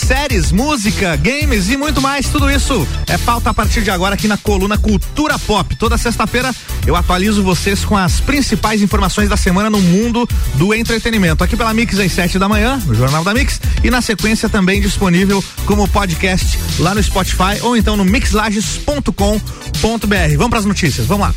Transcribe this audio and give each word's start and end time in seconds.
séries, 0.00 0.52
música, 0.52 1.16
games 1.16 1.68
e 1.68 1.76
muito 1.76 2.00
mais. 2.00 2.28
Tudo 2.28 2.50
isso 2.50 2.86
é 3.06 3.16
pauta 3.18 3.50
a 3.50 3.54
partir 3.54 3.82
de 3.82 3.90
agora 3.90 4.14
aqui 4.14 4.28
na 4.28 4.36
coluna 4.36 4.76
Cultura 4.76 5.38
Pop. 5.38 5.74
Toda 5.76 5.96
sexta-feira 5.98 6.54
eu 6.86 6.94
atualizo 6.94 7.42
vocês 7.42 7.84
com 7.84 7.96
as 7.96 8.20
principais 8.20 8.82
informações 8.82 9.28
da 9.28 9.36
semana 9.36 9.70
no 9.70 9.80
mundo 9.80 10.28
do 10.54 10.74
entretenimento. 10.74 11.42
Aqui 11.42 11.56
pela 11.56 11.72
Mix 11.74 11.98
às 11.98 12.12
7 12.12 12.38
da 12.38 12.48
manhã, 12.48 12.80
no 12.86 12.94
Jornal 12.94 13.24
da 13.24 13.34
Mix, 13.34 13.60
e 13.82 13.90
na 13.90 14.00
sequência 14.00 14.48
também 14.48 14.80
disponível 14.80 15.42
como 15.64 15.88
podcast 15.88 16.58
lá 16.78 16.94
no 16.94 17.02
Spotify 17.02 17.60
ou 17.62 17.76
então 17.76 17.96
no 17.96 18.04
mixlages.com.br. 18.04 19.06
Vamos 20.36 20.50
para 20.50 20.58
as 20.58 20.64
notícias, 20.64 21.06
vamos 21.06 21.28
lá. 21.28 21.34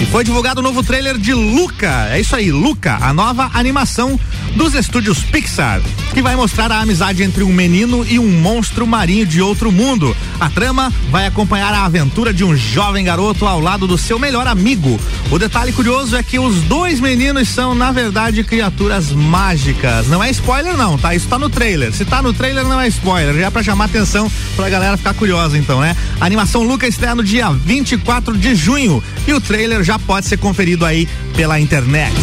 E 0.00 0.06
foi 0.06 0.24
divulgado 0.24 0.60
o 0.60 0.62
novo 0.62 0.82
trailer 0.82 1.18
de 1.18 1.34
Luca. 1.34 2.08
É 2.10 2.18
isso 2.18 2.34
aí, 2.34 2.50
Luca, 2.50 2.96
a 3.02 3.12
nova 3.12 3.50
animação 3.52 4.18
dos 4.56 4.74
estúdios 4.74 5.22
Pixar, 5.22 5.80
que 6.12 6.22
vai 6.22 6.36
mostrar 6.36 6.70
a 6.72 6.80
amizade 6.80 7.22
entre 7.22 7.42
um 7.42 7.52
menino 7.52 8.04
e 8.08 8.18
um 8.18 8.28
monstro 8.40 8.86
marinho 8.86 9.26
de 9.26 9.40
outro 9.40 9.70
mundo. 9.70 10.16
A 10.38 10.48
trama 10.48 10.92
vai 11.10 11.26
acompanhar 11.26 11.72
a 11.72 11.84
aventura 11.84 12.32
de 12.32 12.44
um 12.44 12.56
jovem 12.56 13.04
garoto 13.04 13.46
ao 13.46 13.60
lado 13.60 13.86
do 13.86 13.98
seu 13.98 14.18
melhor 14.18 14.46
amigo. 14.46 14.98
O 15.30 15.38
detalhe 15.38 15.72
curioso 15.72 16.16
é 16.16 16.22
que 16.22 16.38
os 16.38 16.62
dois 16.62 17.00
meninos 17.00 17.48
são, 17.48 17.74
na 17.74 17.92
verdade, 17.92 18.42
criaturas 18.44 19.12
mágicas. 19.12 20.08
Não 20.08 20.22
é 20.22 20.30
spoiler, 20.30 20.76
não, 20.76 20.98
tá? 20.98 21.14
Isso 21.14 21.28
tá 21.28 21.38
no 21.38 21.48
trailer. 21.48 21.92
Se 21.92 22.04
tá 22.04 22.22
no 22.22 22.32
trailer, 22.32 22.64
não 22.64 22.80
é 22.80 22.88
spoiler. 22.88 23.34
Já 23.34 23.46
é 23.46 23.50
pra 23.50 23.62
chamar 23.62 23.86
atenção 23.86 24.30
pra 24.56 24.68
galera 24.68 24.96
ficar 24.96 25.14
curiosa, 25.14 25.56
então, 25.56 25.80
né? 25.80 25.96
A 26.20 26.26
animação 26.26 26.62
Luca 26.62 26.86
estreia 26.86 27.14
no 27.14 27.22
dia 27.22 27.50
24 27.50 28.36
de 28.36 28.54
junho 28.54 29.02
e 29.26 29.32
o 29.32 29.40
trailer 29.40 29.82
já 29.82 29.98
pode 29.98 30.26
ser 30.26 30.38
conferido 30.38 30.84
aí 30.84 31.08
pela 31.36 31.60
internet. 31.60 32.14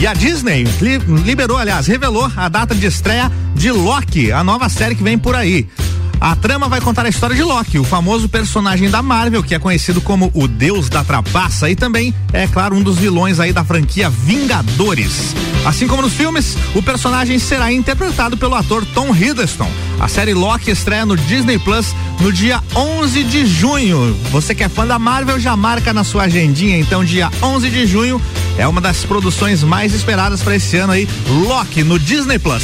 E 0.00 0.06
a 0.06 0.14
Disney 0.14 0.64
li 0.80 0.96
liberou, 1.26 1.58
aliás, 1.58 1.86
revelou 1.86 2.26
a 2.34 2.48
data 2.48 2.74
de 2.74 2.86
estreia 2.86 3.30
de 3.54 3.70
Loki, 3.70 4.32
a 4.32 4.42
nova 4.42 4.66
série 4.70 4.94
que 4.94 5.02
vem 5.02 5.18
por 5.18 5.36
aí. 5.36 5.68
A 6.20 6.36
trama 6.36 6.68
vai 6.68 6.82
contar 6.82 7.06
a 7.06 7.08
história 7.08 7.34
de 7.34 7.42
Loki, 7.42 7.78
o 7.78 7.84
famoso 7.84 8.28
personagem 8.28 8.90
da 8.90 9.02
Marvel, 9.02 9.42
que 9.42 9.54
é 9.54 9.58
conhecido 9.58 10.02
como 10.02 10.30
o 10.34 10.46
Deus 10.46 10.90
da 10.90 11.02
Trapaça 11.02 11.70
e 11.70 11.74
também 11.74 12.14
é, 12.30 12.46
claro, 12.46 12.76
um 12.76 12.82
dos 12.82 12.98
vilões 12.98 13.40
aí 13.40 13.54
da 13.54 13.64
franquia 13.64 14.10
Vingadores. 14.10 15.34
Assim 15.64 15.86
como 15.86 16.02
nos 16.02 16.12
filmes, 16.12 16.58
o 16.74 16.82
personagem 16.82 17.38
será 17.38 17.72
interpretado 17.72 18.36
pelo 18.36 18.54
ator 18.54 18.84
Tom 18.94 19.14
Hiddleston. 19.14 19.70
A 19.98 20.08
série 20.08 20.34
Loki 20.34 20.70
estreia 20.70 21.06
no 21.06 21.16
Disney 21.16 21.58
Plus 21.58 21.94
no 22.20 22.30
dia 22.30 22.62
11 22.76 23.24
de 23.24 23.46
junho. 23.46 24.14
Você 24.30 24.54
que 24.54 24.62
é 24.62 24.68
fã 24.68 24.86
da 24.86 24.98
Marvel 24.98 25.40
já 25.40 25.56
marca 25.56 25.94
na 25.94 26.04
sua 26.04 26.24
agendinha, 26.24 26.78
então 26.78 27.02
dia 27.02 27.30
11 27.42 27.70
de 27.70 27.86
junho 27.86 28.20
é 28.58 28.68
uma 28.68 28.80
das 28.80 29.04
produções 29.04 29.62
mais 29.62 29.94
esperadas 29.94 30.42
para 30.42 30.56
esse 30.56 30.76
ano 30.76 30.92
aí, 30.92 31.08
Loki 31.28 31.82
no 31.82 31.98
Disney 31.98 32.38
Plus. 32.38 32.62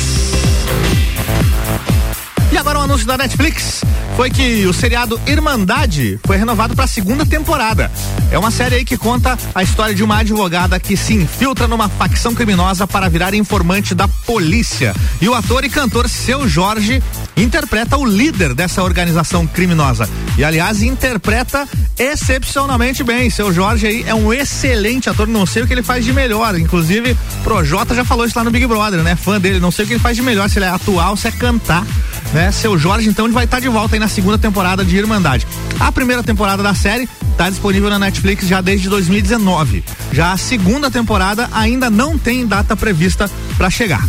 E 2.57 2.59
agora 2.59 2.79
um 2.79 2.83
anúncio 2.85 3.07
da 3.07 3.19
Netflix 3.19 3.83
foi 4.17 4.31
que 4.31 4.65
o 4.65 4.73
seriado 4.73 5.21
Irmandade 5.27 6.19
foi 6.25 6.39
renovado 6.39 6.75
para 6.75 6.87
a 6.87 6.89
segunda 6.89 7.27
temporada. 7.27 7.93
É 8.31 8.39
uma 8.39 8.51
série 8.51 8.77
aí 8.77 8.85
que 8.85 8.97
conta 8.97 9.39
a 9.55 9.63
história 9.63 9.95
de 9.95 10.03
uma 10.03 10.21
advogada 10.21 10.81
que 10.81 10.97
se 10.97 11.13
infiltra 11.13 11.69
numa 11.69 11.87
facção 11.87 12.35
criminosa 12.35 12.87
para 12.87 13.11
virar 13.11 13.35
informante 13.35 13.95
da 13.95 14.09
polícia. 14.09 14.95
E 15.21 15.29
o 15.29 15.35
ator 15.35 15.67
e 15.67 15.69
cantor 15.69 16.09
Seu 16.09 16.49
Jorge 16.49 17.03
interpreta 17.37 17.99
o 17.99 18.07
líder 18.07 18.55
dessa 18.55 18.83
organização 18.83 19.47
criminosa. 19.47 20.09
E 20.39 20.43
aliás, 20.43 20.81
interpreta 20.81 21.69
excepcionalmente 21.99 23.05
bem. 23.05 23.29
Seu 23.29 23.53
Jorge 23.53 23.87
aí 23.87 24.05
é 24.07 24.15
um 24.15 24.33
excelente 24.33 25.11
ator, 25.11 25.29
não 25.29 25.45
sei 25.45 25.63
o 25.63 25.67
que 25.67 25.75
ele 25.75 25.83
faz 25.83 26.07
de 26.07 26.13
melhor. 26.13 26.59
Inclusive, 26.59 27.15
Projota 27.45 27.95
já 27.95 28.05
falou 28.05 28.25
isso 28.25 28.39
lá 28.39 28.45
no 28.45 28.51
Big 28.51 28.67
Brother, 28.67 29.03
né? 29.03 29.15
Fã 29.15 29.39
dele, 29.39 29.61
não 29.61 29.71
sei 29.71 29.85
o 29.85 29.89
que 29.89 29.95
ele 29.95 30.01
faz 30.01 30.17
de 30.17 30.23
melhor, 30.23 30.49
se 30.49 30.59
ele 30.59 30.65
é 30.65 30.71
atual, 30.71 31.19
se 31.19 31.29
é 31.29 31.31
cantar, 31.31 31.87
né? 32.33 32.51
Seu 32.53 32.79
Jorge, 32.79 33.09
então, 33.09 33.31
vai 33.33 33.45
estar 33.45 33.59
tá 33.59 33.61
de 33.61 33.69
volta 33.69 33.97
aí 33.97 34.01
na 34.01 34.09
segunda 34.09 34.39
temporada 34.39 34.85
de 34.85 34.97
Irmandade. 34.97 35.47
A 35.79 35.91
primeira 35.93 36.23
temporada 36.23 36.63
da 36.63 36.75
série 36.75 37.09
está 37.31 37.51
disponível 37.51 37.91
na 37.91 37.99
Netflix 37.99 38.47
já 38.47 38.61
desde 38.61 38.89
2019. 38.89 39.85
Já 40.13 40.33
a 40.33 40.37
segunda 40.37 40.91
temporada 40.91 41.49
ainda 41.53 41.91
não 41.91 42.19
tem 42.19 42.47
data 42.47 42.77
prevista 42.77 43.31
para 43.57 43.71
chegar. 43.71 44.03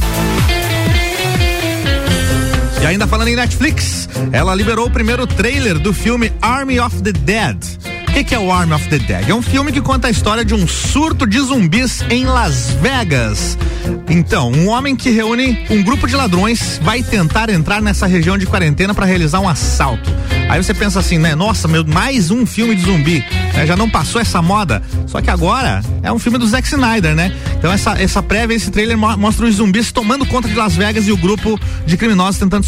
E 2.81 2.85
ainda 2.85 3.07
falando 3.07 3.29
em 3.29 3.35
Netflix, 3.35 4.07
ela 4.31 4.53
liberou 4.53 4.87
o 4.87 4.91
primeiro 4.91 5.25
trailer 5.25 5.79
do 5.79 5.93
filme 5.93 6.31
Army 6.41 6.79
of 6.79 7.01
the 7.01 7.11
Dead. 7.11 7.96
Que, 8.17 8.23
que, 8.23 8.33
é 8.33 8.39
o 8.39 8.51
Army 8.51 8.73
of 8.73 8.89
the 8.89 8.97
Dead? 8.97 9.29
É 9.29 9.35
um 9.35 9.43
filme 9.43 9.71
que 9.71 9.79
conta 9.79 10.07
a 10.07 10.09
história 10.09 10.43
de 10.43 10.51
um 10.55 10.67
surto 10.67 11.27
de 11.27 11.39
zumbis 11.39 12.03
em 12.09 12.25
Las 12.25 12.71
Vegas. 12.81 13.55
Então, 14.09 14.51
um 14.51 14.69
homem 14.69 14.95
que 14.95 15.11
reúne 15.11 15.67
um 15.69 15.83
grupo 15.83 16.07
de 16.07 16.15
ladrões 16.15 16.79
vai 16.81 17.03
tentar 17.03 17.47
entrar 17.51 17.79
nessa 17.79 18.07
região 18.07 18.35
de 18.35 18.47
quarentena 18.47 18.91
para 18.91 19.05
realizar 19.05 19.39
um 19.39 19.47
assalto. 19.47 20.09
Aí 20.49 20.63
você 20.63 20.73
pensa 20.73 20.99
assim, 20.99 21.19
né? 21.19 21.35
Nossa, 21.35 21.67
meu, 21.67 21.85
mais 21.85 22.31
um 22.31 22.43
filme 22.43 22.73
de 22.73 22.81
zumbi. 22.81 23.23
Né? 23.53 23.67
Já 23.67 23.75
não 23.75 23.87
passou 23.87 24.19
essa 24.19 24.41
moda. 24.41 24.81
Só 25.05 25.21
que 25.21 25.29
agora 25.29 25.83
é 26.01 26.11
um 26.11 26.17
filme 26.17 26.39
do 26.39 26.47
Zack 26.47 26.67
Snyder, 26.67 27.13
né? 27.13 27.31
Então 27.57 27.71
essa, 27.71 27.99
essa 28.01 28.21
prévia, 28.21 28.55
esse 28.55 28.69
trailer 28.69 28.97
mostra 28.97 29.45
os 29.45 29.55
zumbis 29.55 29.91
tomando 29.91 30.25
conta 30.25 30.47
de 30.47 30.55
Las 30.55 30.75
Vegas 30.75 31.07
e 31.07 31.11
o 31.11 31.17
grupo 31.17 31.59
de 31.85 31.97
criminosos 31.97 32.39
tentando, 32.39 32.65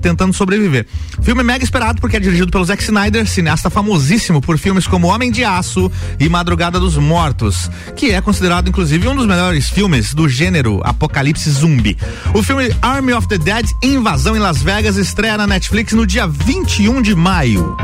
tentando 0.00 0.32
sobreviver. 0.34 0.86
Filme 1.22 1.42
mega 1.42 1.64
esperado 1.64 2.00
porque 2.00 2.16
é 2.16 2.20
dirigido 2.20 2.50
pelo 2.50 2.64
Zack 2.64 2.82
Snyder, 2.82 3.26
cineasta 3.26 3.70
famosíssimo 3.70 4.40
por 4.40 4.58
filmes 4.58 4.86
como 4.86 5.08
Homem 5.08 5.30
de 5.30 5.44
Aço 5.44 5.90
e 6.20 6.28
Madrugada 6.28 6.78
dos 6.78 6.96
Mortos, 6.96 7.70
que 7.96 8.10
é 8.12 8.20
considerado 8.20 8.68
inclusive 8.68 9.08
um 9.08 9.16
dos 9.16 9.26
melhores 9.26 9.70
filmes 9.70 10.12
do 10.12 10.28
gênero 10.28 10.80
apocalipse 10.84 11.50
zumbi. 11.50 11.96
O 12.34 12.42
filme 12.42 12.74
Army 12.82 13.12
of 13.12 13.26
the 13.28 13.38
Dead, 13.38 13.66
Invasão 13.82 14.36
em 14.36 14.40
Las 14.40 14.62
Vegas, 14.62 14.96
estreia 14.96 15.36
na 15.38 15.46
Netflix 15.46 15.92
no 15.92 16.06
dia 16.06 16.26
21 16.26 17.00
de 17.00 17.14
maio. 17.14 17.76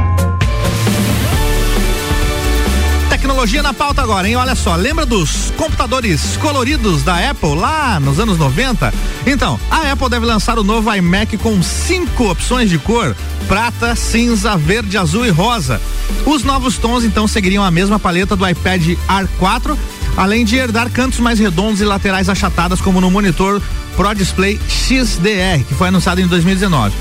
Tecnologia 3.22 3.62
na 3.62 3.72
pauta 3.72 4.02
agora, 4.02 4.28
hein? 4.28 4.34
Olha 4.34 4.56
só, 4.56 4.74
lembra 4.74 5.06
dos 5.06 5.52
computadores 5.56 6.36
coloridos 6.38 7.04
da 7.04 7.30
Apple 7.30 7.54
lá 7.54 8.00
nos 8.00 8.18
anos 8.18 8.36
90? 8.36 8.92
Então, 9.24 9.60
a 9.70 9.92
Apple 9.92 10.08
deve 10.08 10.26
lançar 10.26 10.58
o 10.58 10.64
novo 10.64 10.92
iMac 10.92 11.36
com 11.36 11.62
cinco 11.62 12.28
opções 12.28 12.68
de 12.68 12.78
cor: 12.78 13.14
prata, 13.46 13.94
cinza, 13.94 14.56
verde, 14.56 14.98
azul 14.98 15.24
e 15.24 15.30
rosa. 15.30 15.80
Os 16.26 16.42
novos 16.42 16.78
tons 16.78 17.04
então 17.04 17.28
seguiriam 17.28 17.62
a 17.62 17.70
mesma 17.70 17.96
paleta 17.96 18.34
do 18.34 18.46
iPad 18.46 18.98
Air 19.06 19.28
4, 19.38 19.78
além 20.16 20.44
de 20.44 20.56
herdar 20.56 20.90
cantos 20.90 21.20
mais 21.20 21.38
redondos 21.38 21.80
e 21.80 21.84
laterais 21.84 22.28
achatadas 22.28 22.80
como 22.80 23.00
no 23.00 23.08
monitor 23.08 23.62
Pro 23.96 24.12
Display 24.16 24.58
XDR, 24.68 25.62
que 25.68 25.74
foi 25.76 25.88
anunciado 25.88 26.20
em 26.20 26.26
2019. 26.26 26.92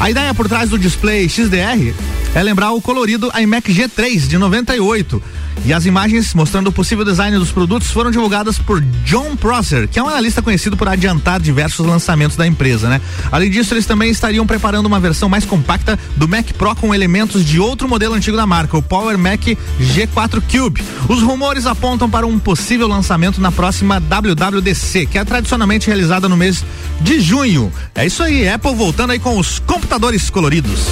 A 0.00 0.08
ideia 0.08 0.32
por 0.32 0.48
trás 0.48 0.70
do 0.70 0.78
display 0.78 1.28
XDR 1.28 1.92
é 2.34 2.42
lembrar 2.42 2.72
o 2.72 2.80
colorido 2.80 3.30
iMac 3.38 3.70
G3 3.70 4.28
de 4.28 4.38
98 4.38 5.22
e 5.64 5.72
as 5.72 5.86
imagens 5.86 6.34
mostrando 6.34 6.68
o 6.68 6.72
possível 6.72 7.04
design 7.04 7.38
dos 7.38 7.50
produtos 7.50 7.90
foram 7.90 8.10
divulgadas 8.10 8.58
por 8.58 8.80
John 9.04 9.36
Prosser, 9.36 9.88
que 9.88 9.98
é 9.98 10.02
um 10.02 10.08
analista 10.08 10.40
conhecido 10.40 10.76
por 10.76 10.88
adiantar 10.88 11.40
diversos 11.40 11.86
lançamentos 11.86 12.36
da 12.36 12.46
empresa, 12.46 12.88
né? 12.88 13.00
Além 13.30 13.50
disso, 13.50 13.74
eles 13.74 13.86
também 13.86 14.10
estariam 14.10 14.46
preparando 14.46 14.86
uma 14.86 15.00
versão 15.00 15.28
mais 15.28 15.44
compacta 15.44 15.98
do 16.16 16.28
Mac 16.28 16.52
Pro 16.52 16.74
com 16.76 16.94
elementos 16.94 17.44
de 17.44 17.58
outro 17.58 17.88
modelo 17.88 18.14
antigo 18.14 18.36
da 18.36 18.46
marca, 18.46 18.76
o 18.76 18.82
Power 18.82 19.18
Mac 19.18 19.40
G4 19.80 20.42
Cube. 20.50 20.82
Os 21.08 21.22
rumores 21.22 21.66
apontam 21.66 22.08
para 22.08 22.26
um 22.26 22.38
possível 22.38 22.86
lançamento 22.86 23.40
na 23.40 23.50
próxima 23.50 24.00
WWDC, 24.00 25.06
que 25.06 25.18
é 25.18 25.24
tradicionalmente 25.24 25.86
realizada 25.86 26.28
no 26.28 26.36
mês 26.36 26.64
de 27.00 27.20
junho. 27.20 27.72
É 27.94 28.06
isso 28.06 28.22
aí, 28.22 28.48
Apple 28.48 28.74
voltando 28.74 29.10
aí 29.10 29.18
com 29.18 29.38
os 29.38 29.58
computadores 29.58 30.30
coloridos. 30.30 30.86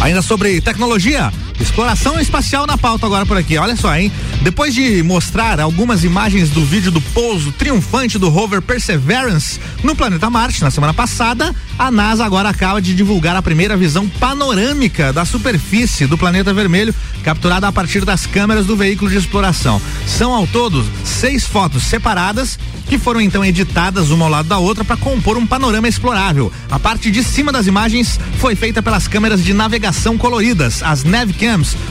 Ainda 0.00 0.22
sobre 0.22 0.60
tecnologia, 0.60 1.32
exploração 1.66 2.18
espacial 2.20 2.64
na 2.64 2.78
pauta 2.78 3.06
agora 3.06 3.26
por 3.26 3.36
aqui. 3.36 3.58
Olha 3.58 3.74
só, 3.74 3.94
hein? 3.94 4.10
Depois 4.40 4.72
de 4.72 5.02
mostrar 5.02 5.58
algumas 5.58 6.04
imagens 6.04 6.48
do 6.48 6.64
vídeo 6.64 6.92
do 6.92 7.00
pouso 7.00 7.50
triunfante 7.50 8.18
do 8.18 8.28
rover 8.28 8.62
Perseverance 8.62 9.60
no 9.82 9.96
planeta 9.96 10.30
Marte 10.30 10.62
na 10.62 10.70
semana 10.70 10.94
passada, 10.94 11.54
a 11.76 11.90
NASA 11.90 12.24
agora 12.24 12.48
acaba 12.48 12.80
de 12.80 12.94
divulgar 12.94 13.34
a 13.34 13.42
primeira 13.42 13.76
visão 13.76 14.08
panorâmica 14.08 15.12
da 15.12 15.24
superfície 15.24 16.06
do 16.06 16.16
planeta 16.16 16.54
vermelho, 16.54 16.94
capturada 17.24 17.66
a 17.66 17.72
partir 17.72 18.04
das 18.04 18.26
câmeras 18.26 18.64
do 18.64 18.76
veículo 18.76 19.10
de 19.10 19.16
exploração. 19.16 19.82
São 20.06 20.32
ao 20.32 20.46
todo 20.46 20.86
seis 21.04 21.44
fotos 21.44 21.82
separadas 21.82 22.58
que 22.88 22.98
foram 22.98 23.20
então 23.20 23.44
editadas 23.44 24.10
uma 24.10 24.26
ao 24.26 24.30
lado 24.30 24.48
da 24.48 24.58
outra 24.58 24.84
para 24.84 24.96
compor 24.96 25.36
um 25.36 25.46
panorama 25.46 25.88
explorável. 25.88 26.52
A 26.70 26.78
parte 26.78 27.10
de 27.10 27.24
cima 27.24 27.50
das 27.50 27.66
imagens 27.66 28.20
foi 28.38 28.54
feita 28.54 28.82
pelas 28.82 29.08
câmeras 29.08 29.44
de 29.44 29.52
navegação 29.52 30.16
coloridas, 30.16 30.82
as 30.82 31.02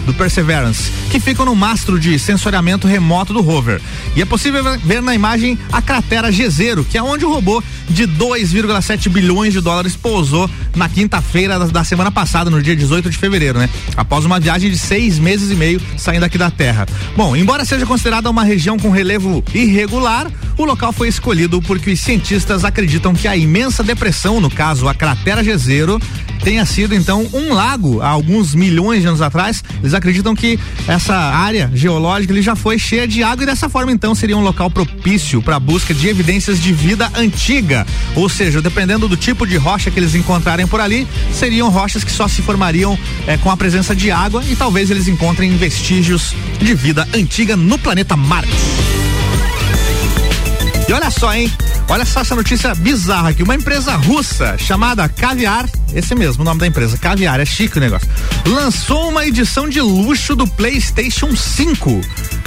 Do 0.05 0.13
Perseverance, 0.13 0.91
que 1.09 1.19
ficam 1.19 1.45
no 1.45 1.55
mastro 1.55 1.99
de 1.99 2.17
sensoriamento 2.19 2.87
remoto 2.87 3.33
do 3.33 3.41
rover. 3.41 3.81
E 4.15 4.21
é 4.21 4.25
possível 4.25 4.63
ver 4.79 5.01
na 5.01 5.15
imagem 5.15 5.57
a 5.71 5.81
cratera 5.81 6.31
G0, 6.31 6.85
que 6.85 6.97
é 6.97 7.03
onde 7.03 7.25
o 7.25 7.31
robô 7.31 7.63
de 7.89 8.07
2,7 8.07 9.09
bilhões 9.09 9.53
de 9.53 9.61
dólares 9.61 9.95
pousou 9.95 10.49
na 10.75 10.89
quinta-feira 10.89 11.57
da, 11.57 11.65
da, 11.65 11.83
semana 11.83 12.11
passada, 12.11 12.49
no 12.49 12.61
dia 12.61 12.75
18 12.75 13.09
de 13.09 13.17
fevereiro, 13.17 13.59
né? 13.59 13.69
Após 13.95 14.25
uma 14.25 14.39
viagem 14.39 14.69
de 14.69 14.77
seis 14.77 15.17
meses 15.17 15.51
e 15.51 15.55
meio 15.55 15.81
saindo 15.97 16.23
aqui 16.23 16.37
da 16.37 16.51
Terra. 16.51 16.85
Bom, 17.15 17.35
embora 17.35 17.63
seja 17.65 17.85
considerada 17.85 18.29
uma 18.29 18.43
região 18.43 18.77
com 18.77 18.89
relevo 18.89 19.43
irregular, 19.53 20.29
o 20.57 20.65
local 20.65 20.91
foi 20.91 21.07
escolhido 21.07 21.61
porque 21.61 21.91
os 21.91 21.99
cientistas 21.99 22.63
acreditam 22.63 23.13
que 23.13 23.27
a 23.27 23.35
imensa 23.35 23.83
depressão, 23.83 24.39
no 24.39 24.49
caso 24.49 24.87
a 24.87 24.93
cratera 24.93 25.43
Jezero, 25.43 25.99
tenha 26.43 26.65
sido 26.65 26.93
então 26.93 27.27
um 27.33 27.53
lago 27.53 28.01
há 28.01 28.09
alguns 28.09 28.53
milhões 28.53 29.01
de 29.01 29.07
anos 29.07 29.21
atrás. 29.21 29.54
Eles 29.81 29.93
acreditam 29.93 30.35
que 30.35 30.59
essa 30.87 31.15
área 31.15 31.69
geológica 31.73 32.33
ele 32.33 32.41
já 32.41 32.55
foi 32.55 32.77
cheia 32.79 33.07
de 33.07 33.23
água 33.23 33.43
e 33.43 33.45
dessa 33.45 33.69
forma 33.69 33.91
então 33.91 34.13
seria 34.15 34.37
um 34.37 34.41
local 34.41 34.69
propício 34.69 35.41
para 35.41 35.55
a 35.55 35.59
busca 35.59 35.93
de 35.93 36.07
evidências 36.07 36.59
de 36.59 36.73
vida 36.73 37.11
antiga. 37.15 37.85
Ou 38.15 38.29
seja, 38.29 38.61
dependendo 38.61 39.07
do 39.07 39.17
tipo 39.17 39.45
de 39.45 39.57
rocha 39.57 39.91
que 39.91 39.99
eles 39.99 40.15
encontrarem 40.15 40.67
por 40.67 40.79
ali, 40.79 41.07
seriam 41.33 41.69
rochas 41.69 42.03
que 42.03 42.11
só 42.11 42.27
se 42.27 42.41
formariam 42.41 42.97
é, 43.27 43.37
com 43.37 43.49
a 43.49 43.57
presença 43.57 43.95
de 43.95 44.11
água 44.11 44.43
e 44.49 44.55
talvez 44.55 44.89
eles 44.89 45.07
encontrem 45.07 45.55
vestígios 45.57 46.33
de 46.59 46.73
vida 46.73 47.07
antiga 47.13 47.55
no 47.55 47.77
planeta 47.77 48.15
Marte. 48.15 48.51
E 50.87 50.93
olha 50.93 51.09
só, 51.09 51.33
hein? 51.33 51.51
Olha 51.87 52.05
só 52.05 52.21
essa 52.21 52.35
notícia 52.35 52.73
bizarra 52.73 53.29
aqui. 53.29 53.43
Uma 53.43 53.55
empresa 53.55 53.95
russa 53.95 54.57
chamada 54.57 55.07
Caviar, 55.07 55.69
esse 55.93 56.15
mesmo 56.15 56.41
o 56.41 56.45
nome 56.45 56.59
da 56.59 56.67
empresa, 56.67 56.97
Caviar, 56.97 57.39
é 57.39 57.45
chique 57.45 57.77
o 57.77 57.81
negócio, 57.81 58.07
lançou 58.47 59.09
uma 59.09 59.25
edição 59.25 59.69
de 59.69 59.79
luxo 59.81 60.35
do 60.35 60.47
PlayStation 60.47 61.35
5 61.35 62.01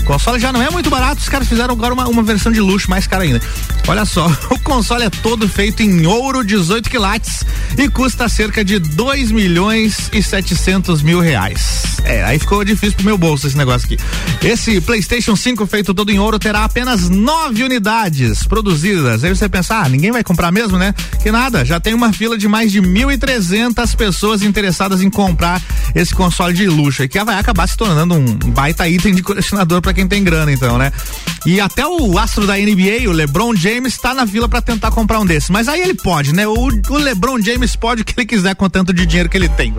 console 0.08 0.40
já 0.40 0.50
não 0.50 0.62
é 0.62 0.70
muito 0.70 0.88
barato, 0.88 1.20
os 1.20 1.29
caras 1.29 1.46
fizeram 1.46 1.75
agora 1.75 1.93
uma, 1.93 2.08
uma 2.08 2.23
versão 2.23 2.50
de 2.50 2.61
luxo 2.62 2.88
mais 2.88 3.06
cara 3.06 3.25
ainda. 3.25 3.43
Olha 3.87 4.06
só, 4.06 4.26
o 4.50 4.58
console 4.61 5.05
é 5.05 5.11
todo 5.11 5.46
feito 5.46 5.82
em 5.82 6.06
ouro 6.06 6.43
18 6.43 6.88
quilates 6.88 7.44
e 7.76 7.91
custa 7.91 8.26
cerca 8.26 8.64
de 8.64 8.79
2 8.79 9.31
milhões 9.31 10.08
e 10.11 10.23
700 10.23 11.02
mil 11.02 11.20
reais. 11.20 11.82
É, 12.05 12.25
aí 12.25 12.38
ficou 12.38 12.64
difícil 12.64 12.96
pro 12.96 13.05
meu 13.05 13.19
bolso 13.19 13.46
esse 13.46 13.56
negócio 13.56 13.84
aqui. 13.84 13.99
Esse 14.43 14.81
PlayStation 14.81 15.37
5 15.37 15.67
feito 15.67 15.93
todo 15.93 16.11
em 16.11 16.19
ouro 16.19 16.38
terá 16.38 16.64
apenas 16.64 17.11
nove 17.11 17.62
unidades 17.62 18.44
produzidas. 18.44 19.23
Aí 19.29 19.37
você 19.37 19.49
pensa, 19.49 19.77
ah, 19.77 19.89
ninguém 19.89 20.11
vai 20.11 20.25
comprar 20.25 20.51
mesmo, 20.51 20.79
né? 20.79 20.95
Que 21.23 21.31
nada, 21.31 21.65
já 21.65 21.79
tem 21.79 21.93
uma 21.93 22.13
fila 22.13 22.39
de 22.39 22.49
mais 22.49 22.73
de 22.73 22.81
1.300 22.81 23.95
pessoas 23.95 24.43
interessadas 24.43 25.03
em 25.03 25.11
comprar 25.11 25.63
esse 25.95 26.15
console 26.15 26.55
de 26.55 26.67
luxo 26.67 27.03
e 27.03 27.09
que 27.09 27.23
vai 27.23 27.39
acabar 27.39 27.67
se 27.69 27.77
tornando 27.77 28.15
um 28.15 28.25
baita 28.51 28.89
item 28.89 29.15
de 29.15 29.23
colecionador 29.23 29.83
para 29.83 29.93
quem 29.93 30.09
tem 30.09 30.25
grana, 30.25 30.51
então, 30.51 30.79
né? 30.79 30.91
E 31.45 31.61
até 31.61 31.87
o 31.87 32.19
astro 32.19 32.47
da 32.47 32.57
NBA, 32.57 33.09
o 33.09 33.13
LeBron 33.13 33.55
James, 33.55 33.95
está 33.95 34.15
na 34.15 34.27
fila 34.27 34.49
para 34.49 34.63
tentar 34.63 34.91
comprar 34.91 35.21
um 35.21 35.27
desses. 35.27 35.51
Mas 35.51 35.69
aí 35.69 35.81
ele 35.81 35.95
pode, 35.95 36.35
né? 36.35 36.47
O, 36.47 36.55
o 36.55 36.97
LeBron 36.97 37.41
James 37.41 37.77
pode 37.77 38.03
o 38.03 38.05
que 38.05 38.15
ele 38.17 38.27
quiser 38.27 38.55
com 38.55 38.69
tanto 38.71 38.95
de 38.95 39.05
dinheiro 39.05 39.29
que 39.29 39.37
ele 39.37 39.49
tem. 39.51 39.75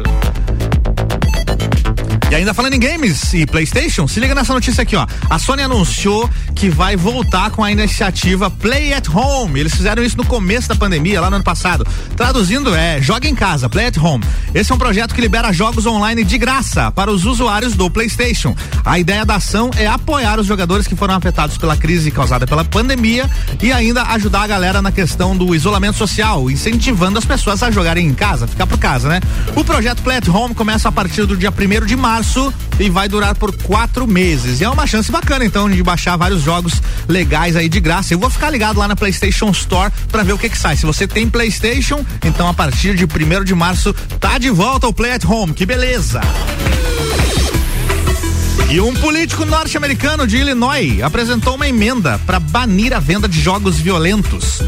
E 2.31 2.35
ainda 2.35 2.53
falando 2.53 2.75
em 2.75 2.79
games 2.79 3.33
e 3.33 3.43
PlayStation, 3.47 4.07
se 4.07 4.19
liga 4.19 4.35
nessa 4.35 4.53
notícia 4.53 4.83
aqui, 4.83 4.95
ó. 4.95 5.07
A 5.27 5.39
Sony 5.39 5.63
anunciou 5.63 6.29
que 6.53 6.69
vai 6.69 6.95
voltar 6.95 7.49
com 7.49 7.63
a 7.63 7.71
iniciativa 7.71 8.51
Play 8.51 8.93
at 8.93 9.09
Home. 9.09 9.59
Eles 9.59 9.73
fizeram 9.73 10.03
isso 10.03 10.15
no 10.15 10.23
começo 10.23 10.69
da 10.69 10.75
pandemia, 10.75 11.19
lá 11.19 11.31
no 11.31 11.37
ano 11.37 11.43
passado. 11.43 11.87
Traduzindo 12.15 12.75
é, 12.75 13.01
joga 13.01 13.27
em 13.27 13.33
casa, 13.33 13.67
Play 13.67 13.87
at 13.87 13.97
Home. 13.97 14.23
Esse 14.53 14.71
é 14.71 14.75
um 14.75 14.77
projeto 14.77 15.15
que 15.15 15.21
libera 15.21 15.51
jogos 15.51 15.87
online 15.87 16.23
de 16.23 16.37
graça 16.37 16.91
para 16.91 17.09
os 17.09 17.25
usuários 17.25 17.73
do 17.73 17.89
PlayStation. 17.89 18.55
A 18.85 18.99
ideia 18.99 19.25
da 19.25 19.37
ação 19.37 19.71
é 19.75 19.87
apoiar 19.87 20.39
os 20.39 20.45
jogadores 20.45 20.85
que 20.85 20.95
foram 20.95 21.15
afetados 21.15 21.57
pela 21.57 21.75
crise 21.75 22.11
causada 22.11 22.45
pela 22.45 22.63
pandemia 22.63 23.27
e 23.59 23.71
ainda 23.71 24.03
ajudar 24.03 24.43
a 24.43 24.47
galera 24.47 24.83
na 24.83 24.91
questão 24.91 25.35
do 25.35 25.55
isolamento 25.55 25.97
social, 25.97 26.51
incentivando 26.51 27.17
as 27.17 27.25
pessoas 27.25 27.63
a 27.63 27.71
jogarem 27.71 28.05
em 28.05 28.13
casa, 28.13 28.45
ficar 28.45 28.67
por 28.67 28.77
casa, 28.77 29.09
né? 29.09 29.19
O 29.55 29.63
projeto 29.63 30.03
Play 30.03 30.17
at 30.17 30.27
Home 30.27 30.53
começa 30.53 30.89
a 30.89 30.91
partir 30.91 31.25
do 31.25 31.35
dia 31.35 31.49
1 31.49 31.87
de 31.87 31.95
março 31.95 32.18
março 32.19 32.53
e 32.77 32.89
vai 32.89 33.07
durar 33.07 33.33
por 33.33 33.55
quatro 33.63 34.05
meses. 34.05 34.59
E 34.59 34.65
é 34.65 34.69
uma 34.69 34.85
chance 34.85 35.09
bacana, 35.09 35.45
então, 35.45 35.69
de 35.69 35.81
baixar 35.81 36.17
vários 36.17 36.41
jogos 36.41 36.81
legais 37.07 37.55
aí 37.55 37.69
de 37.69 37.79
graça. 37.79 38.13
Eu 38.13 38.19
vou 38.19 38.29
ficar 38.29 38.49
ligado 38.49 38.77
lá 38.77 38.89
na 38.89 38.95
PlayStation 38.95 39.49
Store 39.51 39.89
para 40.11 40.21
ver 40.21 40.33
o 40.33 40.37
que 40.37 40.49
que 40.49 40.57
sai. 40.57 40.75
Se 40.75 40.85
você 40.85 41.07
tem 41.07 41.29
PlayStation, 41.29 42.05
então 42.25 42.49
a 42.49 42.53
partir 42.53 42.93
de 42.93 43.07
primeiro 43.07 43.45
de 43.45 43.55
março 43.55 43.93
tá 44.19 44.37
de 44.37 44.49
volta 44.49 44.85
o 44.85 44.93
Play 44.93 45.13
at 45.13 45.23
Home. 45.23 45.53
Que 45.53 45.65
beleza! 45.65 46.19
E 48.69 48.81
um 48.81 48.93
político 48.95 49.45
norte-americano 49.45 50.27
de 50.27 50.37
Illinois 50.37 51.01
apresentou 51.01 51.55
uma 51.55 51.67
emenda 51.69 52.19
para 52.25 52.37
banir 52.37 52.93
a 52.93 52.99
venda 52.99 53.29
de 53.29 53.39
jogos 53.39 53.79
violentos. 53.79 54.61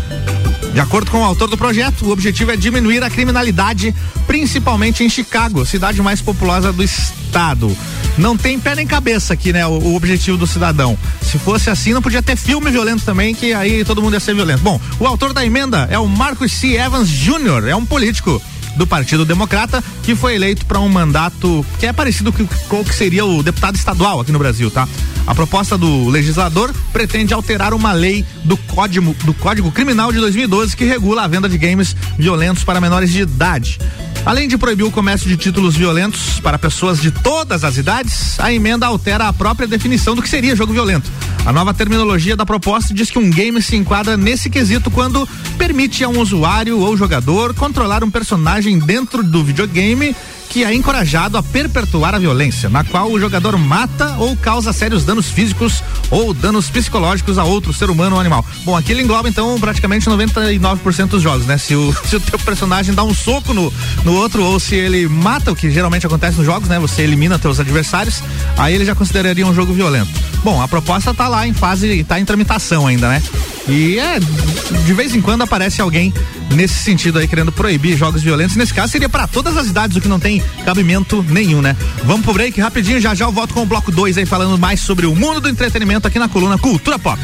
De 0.73 0.79
acordo 0.79 1.12
com 1.12 1.19
o 1.19 1.23
autor 1.23 1.50
do 1.50 1.57
projeto, 1.57 2.06
o 2.06 2.12
objetivo 2.12 2.51
é 2.51 2.56
diminuir 2.56 3.03
a 3.03 3.09
criminalidade, 3.09 3.94
principalmente 4.25 5.03
em 5.03 5.09
Chicago, 5.09 5.65
cidade 5.65 6.01
mais 6.01 6.21
populosa 6.21 6.71
do 6.71 6.81
estado. 6.81 7.75
Não 8.18 8.38
tem 8.38 8.57
pé 8.57 8.75
nem 8.75 8.88
cabeça 8.88 9.33
aqui, 9.33 9.51
né? 9.51 9.65
O, 9.65 9.71
o, 9.71 9.95
objetivo 9.95 10.38
do 10.38 10.47
cidadão. 10.47 10.97
Se 11.21 11.38
fosse 11.38 11.69
assim, 11.69 11.94
não 11.94 12.01
podia 12.01 12.21
ter 12.21 12.38
filme 12.38 12.71
violento 12.71 13.03
também, 13.03 13.35
que 13.35 13.53
aí 13.53 13.83
todo 13.83 14.01
mundo 14.01 14.13
ia 14.13 14.19
ser 14.19 14.33
violento. 14.33 14.62
Bom, 14.62 14.79
o 15.00 15.06
autor 15.06 15.33
da 15.33 15.45
emenda 15.45 15.88
é 15.89 16.00
o 16.00 16.07
Marcus 16.07 16.53
C. 16.53 16.77
Evans 16.77 17.09
Jr., 17.09 17.68
é 17.68 17.75
um 17.75 17.85
político 17.85 18.41
do 18.81 18.88
Partido 18.88 19.24
Democrata, 19.24 19.83
que 20.01 20.16
foi 20.16 20.33
eleito 20.33 20.66
para 20.66 20.80
um 20.80 20.89
mandato 20.89 21.63
que 21.80 21.86
é 21.86 21.94
parecido 21.94 22.33
com 22.33 22.80
o 22.80 22.83
que 22.83 22.95
seria 22.95 23.24
o 23.24 23.44
deputado 23.44 23.75
estadual 23.75 24.19
aqui 24.19 24.31
no 24.31 24.39
Brasil, 24.39 24.72
tá? 24.72 24.88
A 25.28 25.36
proposta 25.36 25.78
do 25.78 26.10
legislador 26.10 26.74
pretende 26.92 27.31
alterar 27.31 27.75
uma 27.75 27.94
lei 27.94 28.25
do 28.44 28.57
Código, 28.57 29.16
do 29.24 29.36
Código 29.36 29.72
Criminal 29.72 30.12
de 30.12 30.18
2012 30.18 30.75
que 30.75 30.83
regula 30.83 31.25
a 31.25 31.28
venda 31.28 31.48
de 31.48 31.60
games 31.60 31.95
violentos 32.18 32.63
para 32.63 32.81
menores 32.81 33.12
de 33.12 33.22
idade. 33.22 33.78
Além 34.23 34.47
de 34.47 34.57
proibir 34.57 34.83
o 34.83 34.91
comércio 34.91 35.27
de 35.27 35.35
títulos 35.35 35.75
violentos 35.75 36.39
para 36.39 36.59
pessoas 36.59 37.01
de 37.01 37.09
todas 37.09 37.63
as 37.63 37.77
idades, 37.77 38.39
a 38.39 38.53
emenda 38.53 38.85
altera 38.85 39.27
a 39.27 39.33
própria 39.33 39.68
definição 39.68 40.15
do 40.15 40.21
que 40.21 40.29
seria 40.29 40.56
jogo 40.56 40.71
violento. 40.71 41.09
A 41.44 41.51
nova 41.51 41.73
terminologia 41.73 42.35
da 42.35 42.45
proposta 42.45 42.94
diz 42.94 43.09
que 43.09 43.18
um 43.18 43.31
game 43.31 43.59
se 43.63 43.75
enquadra 43.75 44.15
nesse 44.15 44.47
quesito 44.47 44.91
quando 44.91 45.27
permite 45.57 46.03
a 46.03 46.09
um 46.09 46.19
usuário 46.19 46.79
ou 46.79 46.95
jogador 46.95 47.56
controlar 47.56 48.03
um 48.03 48.12
personagem 48.12 48.77
dentro 48.77 49.23
do 49.23 49.44
videogame 49.44 50.15
que 50.51 50.65
é 50.65 50.74
encorajado 50.74 51.38
a 51.38 51.44
perpetuar 51.44 52.13
a 52.13 52.19
violência, 52.19 52.69
na 52.69 52.83
qual 52.83 53.09
o 53.09 53.18
jogador 53.18 53.57
mata 53.57 54.18
ou 54.18 54.36
causa 54.36 54.74
sérios 54.74 55.06
danos 55.06 55.27
físicos 55.27 55.81
ou 56.09 56.33
danos 56.33 56.69
psicológicos 56.69 57.38
a 57.38 57.45
outro 57.45 57.71
ser 57.71 57.89
humano 57.89 58.15
ou 58.15 58.19
animal. 58.19 58.45
Bom, 58.65 58.75
aqui 58.75 58.92
ele 58.92 59.01
engloba 59.01 59.30
então 59.30 59.57
praticamente 59.62 60.09
99% 60.09 61.07
dos 61.07 61.24
jogos, 61.24 61.45
né? 61.45 61.57
Se 61.57 61.74
o, 61.74 61.95
se 62.03 62.18
o 62.18 62.19
teu 62.19 62.38
personagem 62.38 62.94
dá 62.94 63.01
um 63.01 63.13
soco 63.13 63.53
no, 63.53 63.71
no 64.03 64.13
outro 64.13 64.44
ou 64.44 64.59
se 64.59 64.75
ele 64.75 65.07
mata, 65.07 65.53
o 65.53 65.56
que 65.56 65.71
geralmente 65.71 66.06
acontece 66.06 66.36
nos 66.36 66.45
jogos, 66.45 66.68
né? 66.68 66.77
Você 66.80 67.01
elimina 67.04 67.39
teus 67.39 67.57
adversários, 67.57 68.21
aí 68.57 68.75
ele 68.75 68.83
já 68.83 68.94
consideraria 68.94 69.47
um 69.47 69.54
jogo 69.54 69.71
violento. 69.74 70.12
Bom, 70.43 70.61
a 70.61 70.67
proposta 70.67 71.13
tá 71.13 71.27
lá 71.27 71.47
em 71.47 71.53
fase, 71.53 72.03
tá 72.03 72.19
em 72.19 72.25
tramitação 72.25 72.87
ainda, 72.87 73.07
né? 73.07 73.21
E 73.68 73.99
é, 73.99 74.19
de 74.19 74.94
vez 74.94 75.13
em 75.13 75.21
quando 75.21 75.44
aparece 75.44 75.81
alguém 75.81 76.11
nesse 76.56 76.75
sentido 76.75 77.19
aí 77.19 77.27
querendo 77.27 77.51
proibir 77.51 77.95
jogos 77.95 78.21
violentos. 78.21 78.56
Nesse 78.56 78.73
caso 78.73 78.92
seria 78.92 79.07
para 79.07 79.27
todas 79.27 79.56
as 79.56 79.68
idades, 79.68 79.95
o 79.95 80.01
que 80.01 80.07
não 80.07 80.19
tem 80.19 80.44
cabimento 80.66 81.23
nenhum, 81.30 81.61
né? 81.61 81.75
Vamos 82.04 82.23
pro 82.23 82.33
break 82.33 82.59
rapidinho, 82.59 82.99
já 82.99 83.13
já 83.13 83.25
eu 83.25 83.31
volto 83.31 83.54
com 83.54 83.61
o 83.61 83.66
bloco 83.66 83.92
2 83.92 84.18
aí 84.18 84.25
falando 84.25 84.57
mais 84.57 84.80
sobre 84.81 85.06
o 85.06 85.16
mundo 85.16 85.42
do 85.42 85.49
entretenimento 85.49 86.07
aqui 86.07 86.18
na 86.18 86.27
coluna 86.27 86.57
Cultura 86.57 86.97
Pop. 86.97 87.19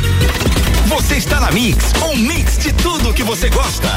Você 0.87 1.15
está 1.15 1.39
na 1.39 1.51
Mix, 1.51 1.93
um 2.11 2.15
mix 2.15 2.59
de 2.59 2.71
tudo 2.73 3.13
que 3.13 3.23
você 3.23 3.49
gosta. 3.49 3.89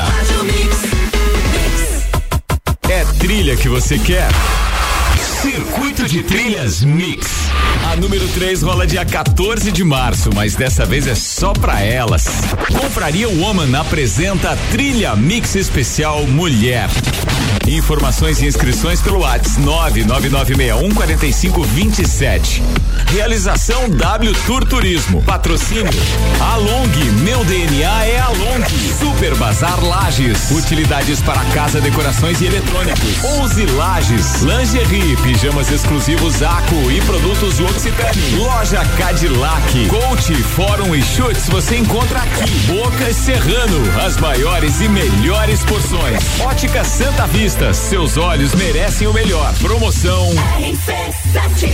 É 2.89 3.05
trilha 3.19 3.57
que 3.57 3.69
você 3.69 3.99
quer. 3.99 4.29
Circuito 5.41 6.07
de 6.07 6.23
Trilhas 6.23 6.83
Mix. 6.83 7.27
A 7.91 7.97
número 7.97 8.29
3 8.29 8.63
rola 8.63 8.87
dia 8.87 9.07
14 9.07 9.73
de 9.73 9.83
março, 9.83 10.29
mas 10.35 10.55
dessa 10.55 10.85
vez 10.85 11.07
é 11.07 11.15
só 11.15 11.55
pra 11.55 11.81
elas. 11.81 12.27
Compraria 12.79 13.27
Woman 13.27 13.75
apresenta 13.75 14.55
Trilha 14.71 15.17
Mix 15.17 15.55
Especial 15.55 16.27
Mulher. 16.27 16.91
Informações 17.71 18.43
e 18.43 18.47
inscrições 18.47 19.01
pelo 19.01 19.21
WhatsApp 19.21 19.61
999614527. 20.01 22.63
Realização 23.13 23.91
W 23.91 24.33
Tour 24.47 24.65
Turismo. 24.65 25.21
Patrocínio 25.23 25.91
Along, 26.41 26.89
meu 27.23 27.45
DNA 27.45 28.07
é 28.07 28.21
Along. 28.21 28.65
Super 28.99 29.35
Bazar 29.35 29.85
Lages. 29.85 30.51
Utilidades 30.53 31.21
para 31.21 31.45
casa, 31.47 31.81
decorações 31.81 32.41
e 32.41 32.47
eletrônicos. 32.47 33.25
11 33.25 33.67
Lages. 33.67 34.43
Lingerie, 34.43 35.17
pijamas 35.17 35.71
exclusivos 35.71 36.41
Aco 36.43 36.91
e 36.91 37.01
produtos 37.03 37.59
Occitane. 37.59 38.37
Loja 38.37 38.85
Cadillac. 38.97 39.89
Coach, 39.89 40.35
Fórum 40.35 40.95
e 40.95 41.03
Chutes 41.03 41.49
você 41.49 41.77
encontra 41.77 42.21
aqui. 42.21 42.49
Boca 42.69 43.13
Serrano, 43.13 44.01
as 44.05 44.17
maiores 44.19 44.81
e 44.81 44.89
melhores 44.89 45.65
porções. 45.65 46.41
Ótica 46.41 46.85
Santa 46.85 47.27
Vista, 47.27 47.60
seus 47.75 48.17
olhos 48.17 48.55
merecem 48.55 49.07
o 49.07 49.13
melhor. 49.13 49.53
Promoção. 49.61 50.31
RC7. 50.59 51.69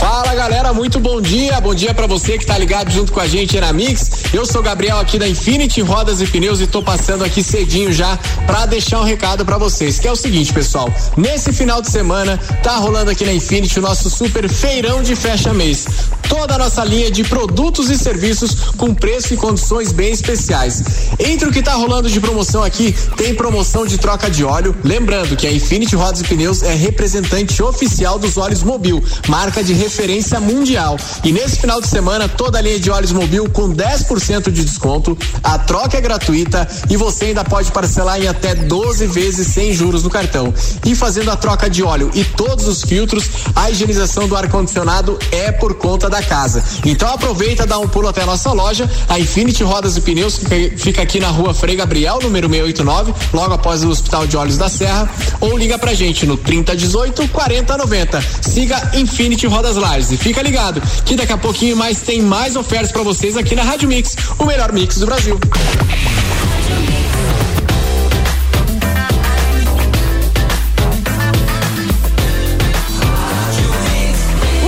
Fala 0.00 0.34
galera, 0.34 0.72
muito 0.72 0.98
bom 0.98 1.20
dia. 1.20 1.60
Bom 1.60 1.74
dia 1.74 1.92
para 1.92 2.06
você 2.06 2.38
que 2.38 2.46
tá 2.46 2.56
ligado 2.56 2.90
junto 2.90 3.12
com 3.12 3.20
a 3.20 3.28
gente 3.28 3.60
na 3.60 3.70
Mix. 3.70 4.10
Eu 4.32 4.46
sou 4.46 4.62
Gabriel 4.62 4.98
aqui 4.98 5.18
da 5.18 5.28
Infinity 5.28 5.82
Rodas 5.82 6.22
e 6.22 6.26
Pneus 6.26 6.58
e 6.58 6.66
tô 6.66 6.82
passando 6.82 7.22
aqui 7.22 7.42
cedinho 7.42 7.92
já 7.92 8.18
para 8.46 8.64
deixar 8.64 8.98
um 9.00 9.04
recado 9.04 9.44
para 9.44 9.58
vocês, 9.58 9.98
que 9.98 10.08
é 10.08 10.10
o 10.10 10.16
seguinte, 10.16 10.54
pessoal. 10.54 10.90
Nesse 11.18 11.52
final 11.52 11.82
de 11.82 11.90
semana 11.90 12.38
tá 12.62 12.76
rolando 12.76 13.10
aqui 13.10 13.26
na 13.26 13.34
Infinity 13.34 13.78
o 13.78 13.82
nosso 13.82 14.08
super 14.08 14.48
feirão 14.48 15.02
de 15.02 15.14
fecha 15.14 15.52
mês. 15.52 15.86
Toda 16.30 16.54
a 16.54 16.58
nossa 16.58 16.82
linha 16.82 17.10
de 17.10 17.22
produtos 17.24 17.90
e 17.90 17.98
serviços 17.98 18.54
com 18.78 18.94
preço 18.94 19.34
e 19.34 19.36
condições 19.36 19.92
bem 19.92 20.12
especiais. 20.12 20.82
Entre 21.18 21.46
o 21.46 21.52
que 21.52 21.60
tá 21.60 21.74
rolando 21.74 22.08
de 22.08 22.20
promoção 22.20 22.62
aqui, 22.62 22.94
tem 23.18 23.34
promoção 23.34 23.84
de 23.84 23.98
troca 23.98 24.30
de 24.30 24.44
óleo. 24.44 24.74
Lembrando 24.82 25.36
que 25.36 25.46
a 25.46 25.52
Infinity 25.52 25.94
Rodas 25.94 26.20
e 26.20 26.24
Pneus 26.24 26.62
é 26.62 26.72
representante 26.72 27.62
oficial 27.62 28.18
dos 28.18 28.38
óleos 28.38 28.62
Mobil, 28.62 29.04
marca 29.28 29.62
de 29.62 29.74
referência 29.90 30.38
mundial. 30.38 30.96
E 31.24 31.32
nesse 31.32 31.58
final 31.58 31.80
de 31.80 31.88
semana, 31.88 32.28
toda 32.28 32.58
a 32.58 32.62
linha 32.62 32.78
de 32.78 32.88
óleos 32.90 33.10
Mobil 33.10 33.50
com 33.50 33.74
10% 33.74 34.52
de 34.52 34.64
desconto, 34.64 35.18
a 35.42 35.58
troca 35.58 35.98
é 35.98 36.00
gratuita 36.00 36.66
e 36.88 36.96
você 36.96 37.26
ainda 37.26 37.44
pode 37.44 37.72
parcelar 37.72 38.22
em 38.22 38.28
até 38.28 38.54
12 38.54 39.06
vezes 39.08 39.48
sem 39.48 39.74
juros 39.74 40.04
no 40.04 40.10
cartão. 40.10 40.54
E 40.86 40.94
fazendo 40.94 41.30
a 41.32 41.36
troca 41.36 41.68
de 41.68 41.82
óleo 41.82 42.08
e 42.14 42.22
todos 42.22 42.68
os 42.68 42.82
filtros, 42.82 43.28
a 43.56 43.68
higienização 43.68 44.28
do 44.28 44.36
ar-condicionado 44.36 45.18
é 45.32 45.50
por 45.50 45.74
conta 45.74 46.08
da 46.08 46.22
casa. 46.22 46.62
Então 46.84 47.12
aproveita, 47.12 47.66
dá 47.66 47.76
um 47.78 47.88
pulo 47.88 48.06
até 48.06 48.22
a 48.22 48.26
nossa 48.26 48.52
loja, 48.52 48.88
a 49.08 49.18
Infinity 49.18 49.64
Rodas 49.64 49.96
e 49.96 50.00
Pneus, 50.00 50.38
que 50.38 50.70
fica 50.76 51.02
aqui 51.02 51.18
na 51.18 51.28
rua 51.28 51.52
Frei 51.52 51.74
Gabriel, 51.74 52.20
número 52.22 52.48
689, 52.48 53.12
logo 53.32 53.54
após 53.54 53.82
o 53.82 53.88
Hospital 53.88 54.26
de 54.28 54.36
Olhos 54.36 54.56
da 54.56 54.68
Serra, 54.68 55.10
ou 55.40 55.58
liga 55.58 55.76
pra 55.78 55.94
gente 55.94 56.26
no 56.26 56.36
3018 56.36 57.26
4090. 57.28 58.24
Siga 58.42 58.92
Infinity 58.94 59.48
Rodas 59.48 59.79
Lages 59.80 60.12
e 60.12 60.16
fica 60.16 60.42
ligado 60.42 60.80
que 61.04 61.16
daqui 61.16 61.32
a 61.32 61.38
pouquinho 61.38 61.76
mais 61.76 62.00
tem 62.00 62.20
mais 62.20 62.54
ofertas 62.54 62.92
para 62.92 63.02
vocês 63.02 63.36
aqui 63.36 63.54
na 63.54 63.62
Rádio 63.62 63.88
Mix, 63.88 64.14
o 64.38 64.44
melhor 64.44 64.72
mix 64.72 64.98
do 64.98 65.06
Brasil. 65.06 65.40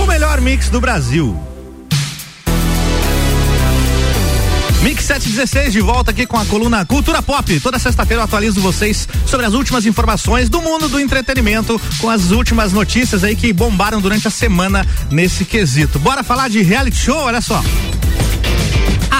O 0.01 0.07
melhor 0.07 0.41
mix 0.41 0.69
do 0.69 0.81
Brasil. 0.81 1.52
Mix 4.83 5.05
716 5.05 5.71
de 5.71 5.79
volta 5.79 6.11
aqui 6.11 6.25
com 6.25 6.35
a 6.35 6.43
coluna 6.45 6.85
Cultura 6.85 7.21
Pop. 7.21 7.57
Toda 7.61 7.79
sexta-feira 7.79 8.19
eu 8.19 8.25
atualizo 8.25 8.59
vocês 8.59 9.07
sobre 9.25 9.45
as 9.45 9.53
últimas 9.53 9.85
informações 9.85 10.49
do 10.49 10.61
mundo 10.61 10.89
do 10.89 10.99
entretenimento, 10.99 11.79
com 12.01 12.09
as 12.09 12.31
últimas 12.31 12.73
notícias 12.73 13.23
aí 13.23 13.33
que 13.33 13.53
bombaram 13.53 14.01
durante 14.01 14.27
a 14.27 14.31
semana 14.31 14.85
nesse 15.09 15.45
quesito. 15.45 15.97
Bora 15.99 16.21
falar 16.21 16.49
de 16.49 16.61
reality 16.61 16.97
show, 16.97 17.17
olha 17.17 17.39
só. 17.39 17.63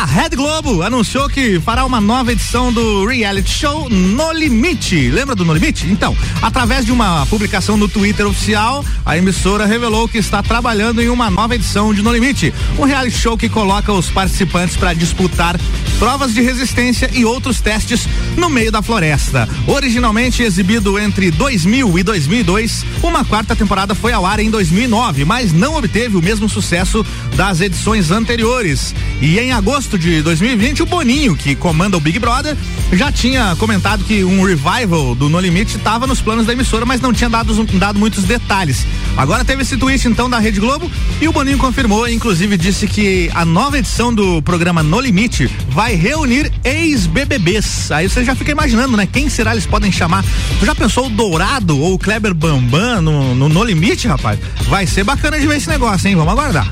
A 0.03 0.05
Red 0.05 0.31
Globo 0.31 0.81
anunciou 0.81 1.29
que 1.29 1.61
fará 1.61 1.85
uma 1.85 2.01
nova 2.01 2.33
edição 2.33 2.73
do 2.73 3.05
reality 3.05 3.49
show 3.49 3.87
No 3.89 4.33
Limite. 4.33 5.09
Lembra 5.09 5.33
do 5.33 5.45
No 5.45 5.53
Limite? 5.53 5.87
Então, 5.89 6.13
através 6.41 6.85
de 6.85 6.91
uma 6.91 7.25
publicação 7.27 7.77
no 7.77 7.87
Twitter 7.87 8.27
oficial, 8.27 8.83
a 9.05 9.17
emissora 9.17 9.65
revelou 9.65 10.05
que 10.09 10.17
está 10.17 10.43
trabalhando 10.43 11.01
em 11.01 11.07
uma 11.07 11.29
nova 11.29 11.55
edição 11.55 11.93
de 11.93 12.01
No 12.01 12.11
Limite, 12.11 12.53
um 12.77 12.83
reality 12.83 13.17
show 13.17 13.37
que 13.37 13.47
coloca 13.47 13.93
os 13.93 14.09
participantes 14.09 14.75
para 14.75 14.93
disputar 14.93 15.57
provas 15.99 16.33
de 16.33 16.41
resistência 16.41 17.09
e 17.13 17.23
outros 17.23 17.61
testes 17.61 18.05
no 18.35 18.49
meio 18.49 18.73
da 18.73 18.81
floresta. 18.81 19.47
Originalmente 19.65 20.43
exibido 20.43 20.99
entre 20.99 21.31
2000 21.31 21.97
e 21.97 22.03
2002, 22.03 22.85
uma 23.01 23.23
quarta 23.23 23.55
temporada 23.55 23.95
foi 23.95 24.11
ao 24.11 24.25
ar 24.25 24.41
em 24.41 24.49
2009, 24.49 25.23
mas 25.23 25.53
não 25.53 25.77
obteve 25.77 26.17
o 26.17 26.21
mesmo 26.21 26.49
sucesso 26.49 27.05
das 27.37 27.61
edições 27.61 28.11
anteriores. 28.11 28.93
E 29.21 29.39
em 29.39 29.51
agosto 29.53 29.97
de 29.97 30.21
2020, 30.21 30.83
o 30.83 30.85
Boninho, 30.85 31.35
que 31.35 31.55
comanda 31.55 31.95
o 31.95 31.99
Big 31.99 32.19
Brother, 32.19 32.57
já 32.91 33.11
tinha 33.11 33.55
comentado 33.55 34.03
que 34.03 34.23
um 34.23 34.43
revival 34.43 35.15
do 35.15 35.29
No 35.29 35.39
Limite 35.39 35.77
estava 35.77 36.05
nos 36.05 36.21
planos 36.21 36.45
da 36.45 36.53
emissora, 36.53 36.85
mas 36.85 36.99
não 36.99 37.13
tinha 37.13 37.29
dado, 37.29 37.63
dado 37.77 37.97
muitos 37.97 38.23
detalhes. 38.25 38.85
Agora 39.15 39.45
teve 39.45 39.61
esse 39.61 39.77
tweet 39.77 40.07
então 40.07 40.29
da 40.29 40.39
Rede 40.39 40.59
Globo 40.59 40.91
e 41.21 41.27
o 41.27 41.31
Boninho 41.31 41.57
confirmou, 41.57 42.07
inclusive 42.07 42.57
disse 42.57 42.87
que 42.87 43.29
a 43.33 43.45
nova 43.45 43.77
edição 43.77 44.13
do 44.13 44.41
programa 44.41 44.83
No 44.83 44.99
Limite 44.99 45.49
vai 45.69 45.95
reunir 45.95 46.51
ex-BBBs. 46.63 47.91
Aí 47.91 48.09
você 48.09 48.25
já 48.25 48.35
fica 48.35 48.51
imaginando, 48.51 48.97
né? 48.97 49.07
Quem 49.11 49.29
será 49.29 49.53
eles 49.53 49.65
podem 49.65 49.91
chamar? 49.91 50.23
Tu 50.59 50.65
já 50.65 50.75
pensou 50.75 51.07
o 51.07 51.09
Dourado 51.09 51.79
ou 51.79 51.93
o 51.93 51.99
Kleber 51.99 52.33
Bambam 52.33 53.01
no, 53.01 53.35
no, 53.35 53.49
no 53.49 53.63
Limite, 53.63 54.07
rapaz? 54.07 54.39
Vai 54.67 54.85
ser 54.85 55.03
bacana 55.03 55.39
de 55.39 55.47
ver 55.47 55.57
esse 55.57 55.69
negócio, 55.69 56.07
hein? 56.07 56.15
Vamos 56.15 56.33
aguardar. 56.33 56.71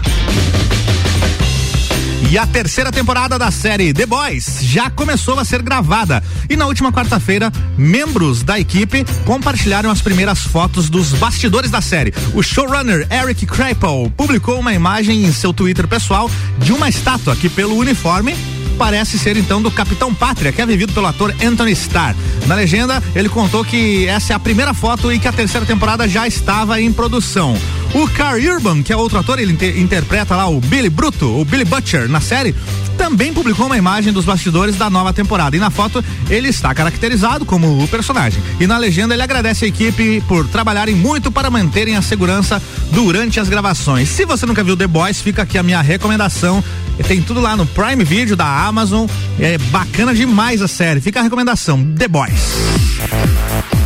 E 2.31 2.37
a 2.37 2.47
terceira 2.47 2.93
temporada 2.93 3.37
da 3.37 3.51
série 3.51 3.93
The 3.93 4.05
Boys 4.05 4.59
já 4.61 4.89
começou 4.89 5.37
a 5.37 5.43
ser 5.43 5.61
gravada. 5.61 6.23
E 6.49 6.55
na 6.55 6.65
última 6.65 6.89
quarta-feira, 6.89 7.51
membros 7.77 8.41
da 8.41 8.57
equipe 8.57 9.05
compartilharam 9.25 9.91
as 9.91 9.99
primeiras 9.99 10.39
fotos 10.39 10.89
dos 10.89 11.09
bastidores 11.11 11.69
da 11.69 11.81
série. 11.81 12.13
O 12.33 12.41
showrunner 12.41 13.05
Eric 13.11 13.45
Kripal 13.45 14.09
publicou 14.15 14.57
uma 14.57 14.71
imagem 14.71 15.25
em 15.25 15.33
seu 15.33 15.51
Twitter 15.51 15.89
pessoal 15.89 16.31
de 16.57 16.71
uma 16.71 16.87
estátua 16.87 17.35
que, 17.35 17.49
pelo 17.49 17.75
uniforme, 17.75 18.33
parece 18.77 19.19
ser 19.19 19.35
então 19.35 19.61
do 19.61 19.69
Capitão 19.69 20.13
Pátria, 20.15 20.53
que 20.53 20.61
é 20.61 20.65
vivido 20.65 20.93
pelo 20.93 21.07
ator 21.07 21.35
Anthony 21.43 21.73
Starr. 21.73 22.15
Na 22.47 22.55
legenda, 22.55 23.03
ele 23.13 23.27
contou 23.27 23.65
que 23.65 24.07
essa 24.07 24.31
é 24.31 24.35
a 24.37 24.39
primeira 24.39 24.73
foto 24.73 25.11
e 25.11 25.19
que 25.19 25.27
a 25.27 25.33
terceira 25.33 25.65
temporada 25.65 26.07
já 26.07 26.25
estava 26.25 26.79
em 26.79 26.93
produção. 26.93 27.57
O 27.93 28.07
Carl 28.07 28.39
Urban, 28.39 28.81
que 28.81 28.93
é 28.93 28.95
outro 28.95 29.19
ator, 29.19 29.37
ele 29.37 29.51
inter 29.51 29.77
interpreta 29.77 30.35
lá 30.35 30.47
o 30.47 30.61
Billy 30.61 30.89
Bruto, 30.89 31.25
o 31.25 31.43
Billy 31.43 31.65
Butcher 31.65 32.07
na 32.07 32.21
série, 32.21 32.55
também 32.97 33.33
publicou 33.33 33.65
uma 33.65 33.77
imagem 33.77 34.13
dos 34.13 34.23
bastidores 34.23 34.77
da 34.77 34.89
nova 34.89 35.11
temporada. 35.11 35.57
E 35.57 35.59
na 35.59 35.69
foto 35.69 36.03
ele 36.29 36.47
está 36.47 36.73
caracterizado 36.73 37.45
como 37.45 37.83
o 37.83 37.87
personagem. 37.89 38.41
E 38.61 38.67
na 38.67 38.77
legenda 38.77 39.13
ele 39.13 39.23
agradece 39.23 39.65
a 39.65 39.67
equipe 39.67 40.23
por 40.25 40.47
trabalharem 40.47 40.95
muito 40.95 41.31
para 41.31 41.49
manterem 41.49 41.97
a 41.97 42.01
segurança 42.01 42.61
durante 42.91 43.39
as 43.39 43.49
gravações. 43.49 44.07
Se 44.07 44.25
você 44.25 44.45
nunca 44.45 44.63
viu 44.63 44.77
The 44.77 44.87
Boys, 44.87 45.19
fica 45.19 45.41
aqui 45.41 45.57
a 45.57 45.63
minha 45.63 45.81
recomendação. 45.81 46.63
Tem 47.07 47.21
tudo 47.21 47.41
lá 47.41 47.57
no 47.57 47.65
Prime 47.65 48.03
Video 48.05 48.35
da 48.37 48.67
Amazon. 48.67 49.07
É 49.37 49.57
bacana 49.57 50.13
demais 50.13 50.61
a 50.61 50.67
série. 50.67 51.01
Fica 51.01 51.19
a 51.19 51.23
recomendação: 51.23 51.83
The 51.97 52.07
Boys. 52.07 53.80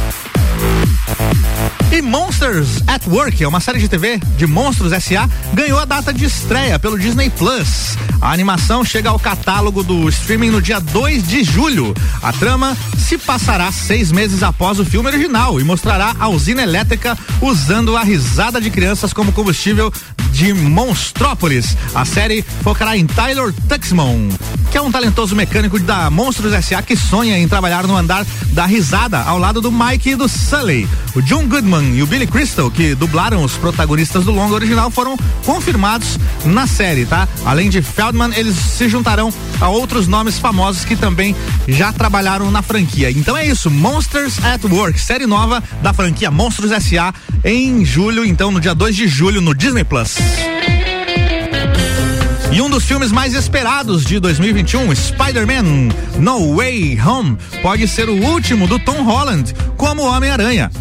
E 1.95 2.01
Monsters 2.01 2.83
at 2.87 3.07
Work, 3.07 3.41
é 3.41 3.47
uma 3.47 3.61
série 3.61 3.79
de 3.79 3.87
TV 3.87 4.19
de 4.35 4.45
Monstros 4.45 4.91
S.A., 4.91 5.29
ganhou 5.53 5.79
a 5.79 5.85
data 5.85 6.11
de 6.11 6.25
estreia 6.25 6.77
pelo 6.77 6.99
Disney 6.99 7.29
Plus. 7.29 7.97
A 8.19 8.33
animação 8.33 8.83
chega 8.83 9.09
ao 9.09 9.17
catálogo 9.17 9.81
do 9.81 10.09
streaming 10.09 10.49
no 10.49 10.61
dia 10.61 10.81
2 10.81 11.25
de 11.25 11.41
julho. 11.41 11.95
A 12.21 12.33
trama 12.33 12.75
se 12.97 13.17
passará 13.17 13.71
seis 13.71 14.11
meses 14.11 14.43
após 14.43 14.77
o 14.77 14.83
filme 14.83 15.07
original 15.07 15.57
e 15.57 15.63
mostrará 15.63 16.13
a 16.19 16.27
usina 16.27 16.63
elétrica 16.63 17.17
usando 17.39 17.95
a 17.95 18.03
risada 18.03 18.59
de 18.59 18.69
crianças 18.69 19.13
como 19.13 19.31
combustível 19.31 19.89
de 20.33 20.53
Monstrópolis. 20.53 21.77
A 21.95 22.03
série 22.03 22.41
focará 22.61 22.97
em 22.97 23.07
Tyler 23.07 23.53
Tuxman, 23.69 24.27
que 24.75 24.79
é 24.79 24.82
um 24.82 24.91
talentoso 24.91 25.38
mecânico 25.38 25.79
da 25.79 26.10
Monstros 26.10 26.51
S.A. 26.51 26.82
que 26.82 26.98
sonha 26.98 27.39
em 27.39 27.48
trabalhar 27.48 27.88
no 27.88 27.96
andar 27.96 28.25
da 28.51 28.65
risada 28.65 29.22
ao 29.22 29.39
lado 29.39 29.62
do 29.62 29.72
Mike 29.72 30.10
e 30.10 30.15
do 30.17 30.27
Sully. 30.27 30.86
O 31.15 31.22
John 31.22 31.48
Goodman 31.48 31.96
e 31.96 32.03
o 32.03 32.05
Billy 32.05 32.27
Crystal, 32.27 32.70
que 32.70 32.94
dublaram 32.94 33.41
os 33.41 33.53
protagonistas 33.53 34.25
do 34.25 34.34
longa 34.34 34.53
original, 34.53 34.91
foram 34.91 35.15
confirmados 35.46 36.20
na 36.44 36.67
série, 36.67 37.05
tá? 37.05 37.25
Além 37.46 37.70
de 37.70 37.82
Feldman, 37.82 38.34
eles 38.36 38.58
se 38.58 38.89
juntarão 38.89 39.34
a 39.62 39.70
outros 39.70 40.10
nomes 40.10 40.39
famosos 40.39 40.84
que 40.84 40.98
também 40.98 41.34
já 41.70 41.94
trabalharam 41.94 42.51
na 42.51 42.62
franquia. 42.62 43.10
Então 43.10 43.38
é 43.38 43.48
isso, 43.48 43.72
Monsters 43.72 44.44
at 44.44 44.62
Work, 44.65 45.00
série 45.00 45.25
nova 45.25 45.63
da 45.82 45.94
franquia 45.94 46.29
Monstros 46.29 46.74
S.A. 46.74 47.13
em 47.46 47.86
julho, 47.86 48.25
então 48.25 48.51
no 48.51 48.60
dia 48.60 48.75
2 48.75 48.94
de 48.94 49.08
julho 49.08 49.39
no 49.39 49.55
Disney 49.55 49.86
Plus. 49.86 50.17
E 52.51 52.61
um 52.61 52.69
dos 52.69 52.85
filmes 52.85 53.11
mais 53.11 53.33
esperados 53.33 54.05
de 54.05 54.19
2021, 54.19 54.93
Spider-Man 54.95 55.89
No 56.19 56.55
Way 56.55 56.99
Home, 57.01 57.37
pode 57.61 57.87
ser 57.87 58.07
o 58.07 58.15
último 58.15 58.67
do 58.67 58.79
Tom 58.79 59.03
Holland 59.03 59.53
como 59.77 60.03
Homem-Aranha. 60.03 60.72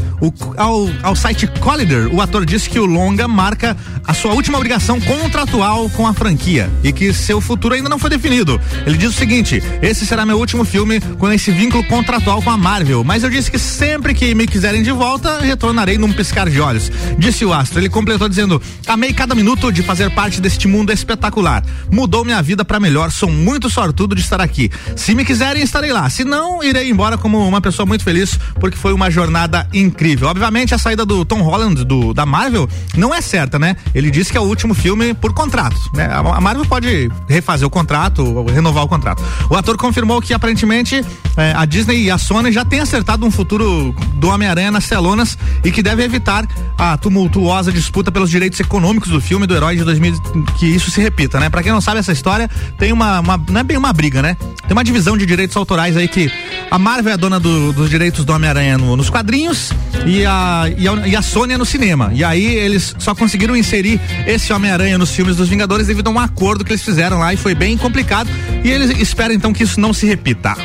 Ao, 0.57 0.89
ao 1.03 1.15
site 1.15 1.47
Collider, 1.61 2.09
o 2.15 2.21
ator 2.21 2.47
disse 2.47 2.71
que 2.71 2.79
o 2.79 2.87
longa 2.87 3.29
marca 3.29 3.77
a 4.07 4.15
sua 4.15 4.33
última 4.33 4.57
obrigação 4.57 5.01
contratual 5.01 5.91
com 5.91 6.07
a 6.07 6.15
franquia 6.15 6.71
e 6.83 6.93
que 6.93 7.13
seu 7.13 7.41
futuro 7.41 7.75
ainda 7.75 7.89
não 7.89 7.99
foi 7.99 8.09
definido. 8.11 8.61
Ele 8.87 8.97
diz 8.97 9.11
o 9.11 9.13
seguinte: 9.13 9.63
esse 9.83 10.07
será 10.07 10.25
meu 10.25 10.39
último 10.39 10.65
filme 10.65 11.01
com 11.19 11.31
esse 11.31 11.51
vínculo 11.51 11.85
contratual 11.85 12.41
com 12.41 12.51
a 12.51 12.57
Marvel, 12.57 13.05
mas 13.05 13.23
eu 13.23 13.31
disse 13.31 13.51
que 13.51 13.59
sempre 13.59 14.15
que 14.15 14.35
me 14.35 14.47
quiserem 14.47 14.83
de 14.83 14.93
volta, 14.93 15.41
retornarei 15.41 15.99
num 15.99 16.13
piscar 16.13 16.49
de 16.49 16.61
olhos. 16.61 16.91
Disse 17.19 17.45
o 17.45 17.53
astro. 17.53 17.81
Ele 17.81 17.89
completou 17.89 18.29
dizendo: 18.29 18.63
amei 18.87 19.13
cada 19.13 19.35
minuto 19.35 19.71
de 19.71 19.83
fazer 19.83 20.11
parte 20.11 20.41
deste 20.41 20.67
mundo 20.67 20.93
espetacular 20.93 21.63
mudou 21.91 22.25
minha 22.25 22.43
vida 22.43 22.65
para 22.65 22.81
melhor. 22.81 23.11
Sou 23.11 23.31
muito 23.31 23.71
sortudo 23.71 24.15
de 24.15 24.21
estar 24.21 24.41
aqui. 24.41 24.71
Se 24.97 25.15
me 25.15 25.25
quiserem, 25.25 25.63
estarei 25.63 25.93
lá. 25.93 26.09
Se 26.09 26.25
não, 26.25 26.63
irei 26.63 26.91
embora 26.91 27.17
como 27.17 27.47
uma 27.47 27.61
pessoa 27.61 27.87
muito 27.87 28.05
feliz, 28.05 28.39
porque 28.61 28.77
foi 28.85 28.93
uma 28.93 29.11
jornada 29.11 29.67
incrível. 29.73 30.29
Obviamente, 30.29 30.75
a 30.75 30.79
saída 30.79 31.07
do 31.07 31.25
Tom 31.25 31.41
Holland 31.41 31.87
do, 31.87 32.13
da 32.13 32.27
Marvel 32.27 32.69
não 32.95 33.15
é 33.15 33.23
certa, 33.23 33.59
né? 33.59 33.77
Ele 33.95 34.11
disse 34.11 34.31
que 34.31 34.37
é 34.37 34.41
o 34.43 34.45
último 34.45 34.75
filme 34.75 35.15
por 35.15 35.33
contrato, 35.33 35.75
né? 35.95 36.07
A 36.13 36.39
Marvel 36.39 36.67
pode 36.67 37.11
refazer 37.27 37.67
o 37.67 37.71
contrato, 37.71 38.45
renovar 38.45 38.85
o 38.85 38.87
contrato. 38.87 39.23
O 39.49 39.57
ator 39.57 39.79
confirmou 39.79 40.21
que 40.21 40.35
aparentemente 40.35 41.03
eh, 41.35 41.55
a 41.57 41.65
Disney 41.65 42.03
e 42.03 42.11
a 42.11 42.19
Sony 42.19 42.53
já 42.53 42.63
têm 42.63 42.81
acertado 42.81 43.25
um 43.25 43.31
futuro 43.31 43.95
do 44.17 44.29
Homem-Aranha 44.29 44.71
nas 44.71 44.87
telonas 44.87 45.39
e 45.65 45.73
que 45.73 45.83
deve 45.83 46.05
evitar 46.05 46.47
a 46.77 46.99
tumultuosa 46.99 47.73
disputa 47.73 48.13
pelos 48.13 48.29
direitos 48.29 48.61
econômicos 48.61 49.09
do 49.09 49.19
filme 49.19 49.47
do 49.47 49.57
herói 49.57 49.77
de 49.77 49.85
2000 49.85 50.21
que 50.59 50.67
isso 50.67 50.91
se 50.91 51.01
repita, 51.01 51.41
né? 51.41 51.49
Para 51.49 51.63
quem 51.63 51.73
não 51.73 51.81
sabe 51.81 52.01
essa 52.01 52.13
história, 52.13 52.51
tem 52.77 52.93
uma, 52.93 53.21
uma, 53.21 53.43
não 53.49 53.61
é 53.61 53.65
bem 53.65 53.79
uma 53.79 53.95
briga, 53.95 54.21
né? 54.21 54.37
Tem 54.69 54.73
uma 54.73 54.85
divisão 54.85 55.17
de 55.17 55.25
direitos 55.25 55.57
autorais 55.57 55.97
aí 55.97 56.07
que 56.07 56.31
a 56.71 56.79
Marvel 56.79 57.13
é 57.13 57.15
a 57.15 57.17
dona 57.17 57.41
do, 57.41 57.73
dos 57.73 57.89
direitos 57.89 58.27
do 58.27 58.33
Homem-Aranha 58.35 58.74
no, 58.77 58.97
nos 58.97 59.11
quadrinhos 59.11 59.71
e 60.07 60.25
a, 60.25 60.65
e 60.77 60.89
a, 60.89 60.93
e 61.07 61.17
a 61.17 61.21
é 61.53 61.57
no 61.57 61.65
cinema. 61.65 62.11
E 62.15 62.25
aí 62.25 62.45
eles 62.45 62.95
só 62.99 63.15
conseguiram 63.15 63.57
inserir 63.57 64.01
esse 64.27 64.53
Homem-Aranha 64.53 64.99
nos 64.99 65.11
filmes 65.11 65.37
dos 65.37 65.49
Vingadores 65.49 65.87
devido 65.87 66.09
a 66.09 66.11
um 66.11 66.19
acordo 66.19 66.65
que 66.65 66.73
eles 66.73 66.83
fizeram 66.83 67.19
lá 67.19 67.33
e 67.33 67.37
foi 67.37 67.55
bem 67.55 67.77
complicado. 67.77 68.29
E 68.63 68.71
eles 68.71 68.99
esperam 68.99 69.35
então 69.35 69.53
que 69.53 69.63
isso 69.63 69.81
não 69.81 69.93
se 69.93 70.07
repita. 70.07 70.57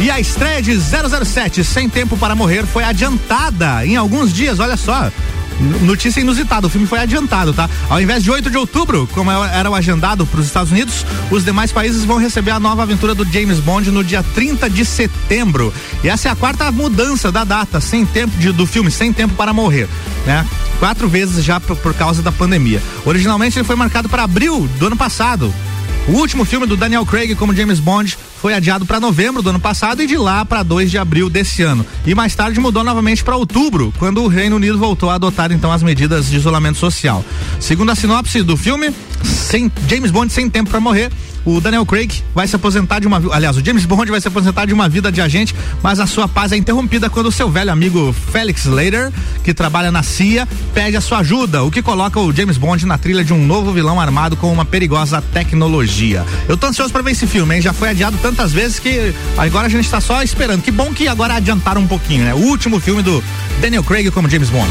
E 0.00 0.10
a 0.10 0.20
estreia 0.20 0.62
de 0.62 0.78
007 0.78 1.64
Sem 1.64 1.88
Tempo 1.88 2.16
para 2.16 2.34
Morrer 2.34 2.64
foi 2.64 2.84
adiantada 2.84 3.84
em 3.84 3.96
alguns 3.96 4.32
dias, 4.32 4.60
olha 4.60 4.76
só. 4.76 5.10
Notícia 5.82 6.20
inusitada, 6.20 6.66
o 6.66 6.70
filme 6.70 6.86
foi 6.86 7.00
adiantado, 7.00 7.52
tá? 7.52 7.68
Ao 7.88 8.00
invés 8.00 8.22
de 8.22 8.30
8 8.30 8.48
de 8.50 8.56
outubro, 8.56 9.08
como 9.12 9.30
era 9.30 9.68
o 9.68 9.74
agendado 9.74 10.24
para 10.24 10.40
os 10.40 10.46
Estados 10.46 10.70
Unidos, 10.70 11.04
os 11.30 11.44
demais 11.44 11.72
países 11.72 12.04
vão 12.04 12.16
receber 12.16 12.52
a 12.52 12.60
nova 12.60 12.82
aventura 12.82 13.14
do 13.14 13.24
James 13.24 13.58
Bond 13.58 13.90
no 13.90 14.04
dia 14.04 14.22
30 14.22 14.70
de 14.70 14.84
setembro. 14.84 15.72
E 16.02 16.08
essa 16.08 16.28
é 16.28 16.30
a 16.30 16.36
quarta 16.36 16.70
mudança 16.70 17.32
da 17.32 17.42
data, 17.42 17.80
sem 17.80 18.06
tempo 18.06 18.36
de, 18.38 18.52
do 18.52 18.66
filme, 18.66 18.90
sem 18.90 19.12
tempo 19.12 19.34
para 19.34 19.52
morrer, 19.52 19.88
né? 20.24 20.46
Quatro 20.78 21.08
vezes 21.08 21.44
já 21.44 21.58
por, 21.58 21.76
por 21.76 21.92
causa 21.92 22.22
da 22.22 22.30
pandemia. 22.30 22.80
Originalmente 23.04 23.58
ele 23.58 23.64
foi 23.64 23.74
marcado 23.74 24.08
para 24.08 24.22
abril 24.22 24.68
do 24.78 24.86
ano 24.86 24.96
passado. 24.96 25.52
O 26.06 26.12
último 26.12 26.44
filme 26.44 26.66
do 26.66 26.76
Daniel 26.76 27.04
Craig 27.04 27.34
como 27.34 27.54
James 27.54 27.80
Bond 27.80 28.16
foi 28.40 28.54
adiado 28.54 28.86
para 28.86 29.00
novembro 29.00 29.42
do 29.42 29.50
ano 29.50 29.60
passado 29.60 30.02
e 30.02 30.06
de 30.06 30.16
lá 30.16 30.44
para 30.44 30.62
2 30.62 30.90
de 30.90 30.98
abril 30.98 31.28
desse 31.28 31.62
ano. 31.62 31.84
E 32.06 32.14
mais 32.14 32.34
tarde 32.34 32.60
mudou 32.60 32.84
novamente 32.84 33.24
para 33.24 33.36
outubro, 33.36 33.92
quando 33.98 34.22
o 34.22 34.28
Reino 34.28 34.56
Unido 34.56 34.78
voltou 34.78 35.10
a 35.10 35.14
adotar 35.14 35.50
então 35.52 35.72
as 35.72 35.82
medidas 35.82 36.28
de 36.30 36.36
isolamento 36.36 36.78
social. 36.78 37.24
Segundo 37.58 37.90
a 37.90 37.94
sinopse 37.94 38.42
do 38.42 38.56
filme, 38.56 38.94
sem, 39.24 39.70
James 39.88 40.10
Bond 40.10 40.32
sem 40.32 40.48
tempo 40.48 40.70
para 40.70 40.80
morrer, 40.80 41.10
o 41.44 41.60
Daniel 41.60 41.86
Craig 41.86 42.22
vai 42.34 42.46
se 42.46 42.54
aposentar 42.54 43.00
de 43.00 43.06
uma, 43.06 43.22
aliás, 43.32 43.56
o 43.56 43.64
James 43.64 43.86
Bond 43.86 44.10
vai 44.10 44.20
se 44.20 44.28
aposentar 44.28 44.66
de 44.66 44.74
uma 44.74 44.88
vida 44.88 45.10
de 45.10 45.20
agente, 45.20 45.54
mas 45.82 45.98
a 45.98 46.06
sua 46.06 46.28
paz 46.28 46.52
é 46.52 46.56
interrompida 46.56 47.08
quando 47.08 47.26
o 47.26 47.32
seu 47.32 47.48
velho 47.50 47.72
amigo 47.72 48.14
Felix 48.30 48.66
Leiter, 48.66 49.10
que 49.42 49.54
trabalha 49.54 49.90
na 49.90 50.02
CIA, 50.02 50.46
pede 50.74 50.96
a 50.96 51.00
sua 51.00 51.18
ajuda, 51.18 51.62
o 51.62 51.70
que 51.70 51.80
coloca 51.80 52.20
o 52.20 52.32
James 52.32 52.58
Bond 52.58 52.84
na 52.84 52.98
trilha 52.98 53.24
de 53.24 53.32
um 53.32 53.46
novo 53.46 53.72
vilão 53.72 53.98
armado 53.98 54.36
com 54.36 54.52
uma 54.52 54.64
perigosa 54.64 55.22
tecnologia. 55.32 56.24
Eu 56.46 56.56
tô 56.56 56.66
ansioso 56.66 56.92
para 56.92 57.02
ver 57.02 57.12
esse 57.12 57.26
filme, 57.26 57.56
hein? 57.56 57.62
Já 57.62 57.72
foi 57.72 57.88
adiado 57.88 58.18
tantas 58.28 58.52
vezes 58.52 58.78
que 58.78 59.14
agora 59.38 59.66
a 59.66 59.70
gente 59.70 59.88
tá 59.88 60.02
só 60.02 60.22
esperando. 60.22 60.60
Que 60.60 60.70
bom 60.70 60.92
que 60.92 61.08
agora 61.08 61.34
adiantaram 61.34 61.80
um 61.80 61.86
pouquinho, 61.86 62.24
né? 62.24 62.34
O 62.34 62.38
último 62.38 62.78
filme 62.78 63.02
do 63.02 63.24
Daniel 63.58 63.82
Craig 63.82 64.10
como 64.10 64.28
James 64.28 64.50
Bond. 64.50 64.68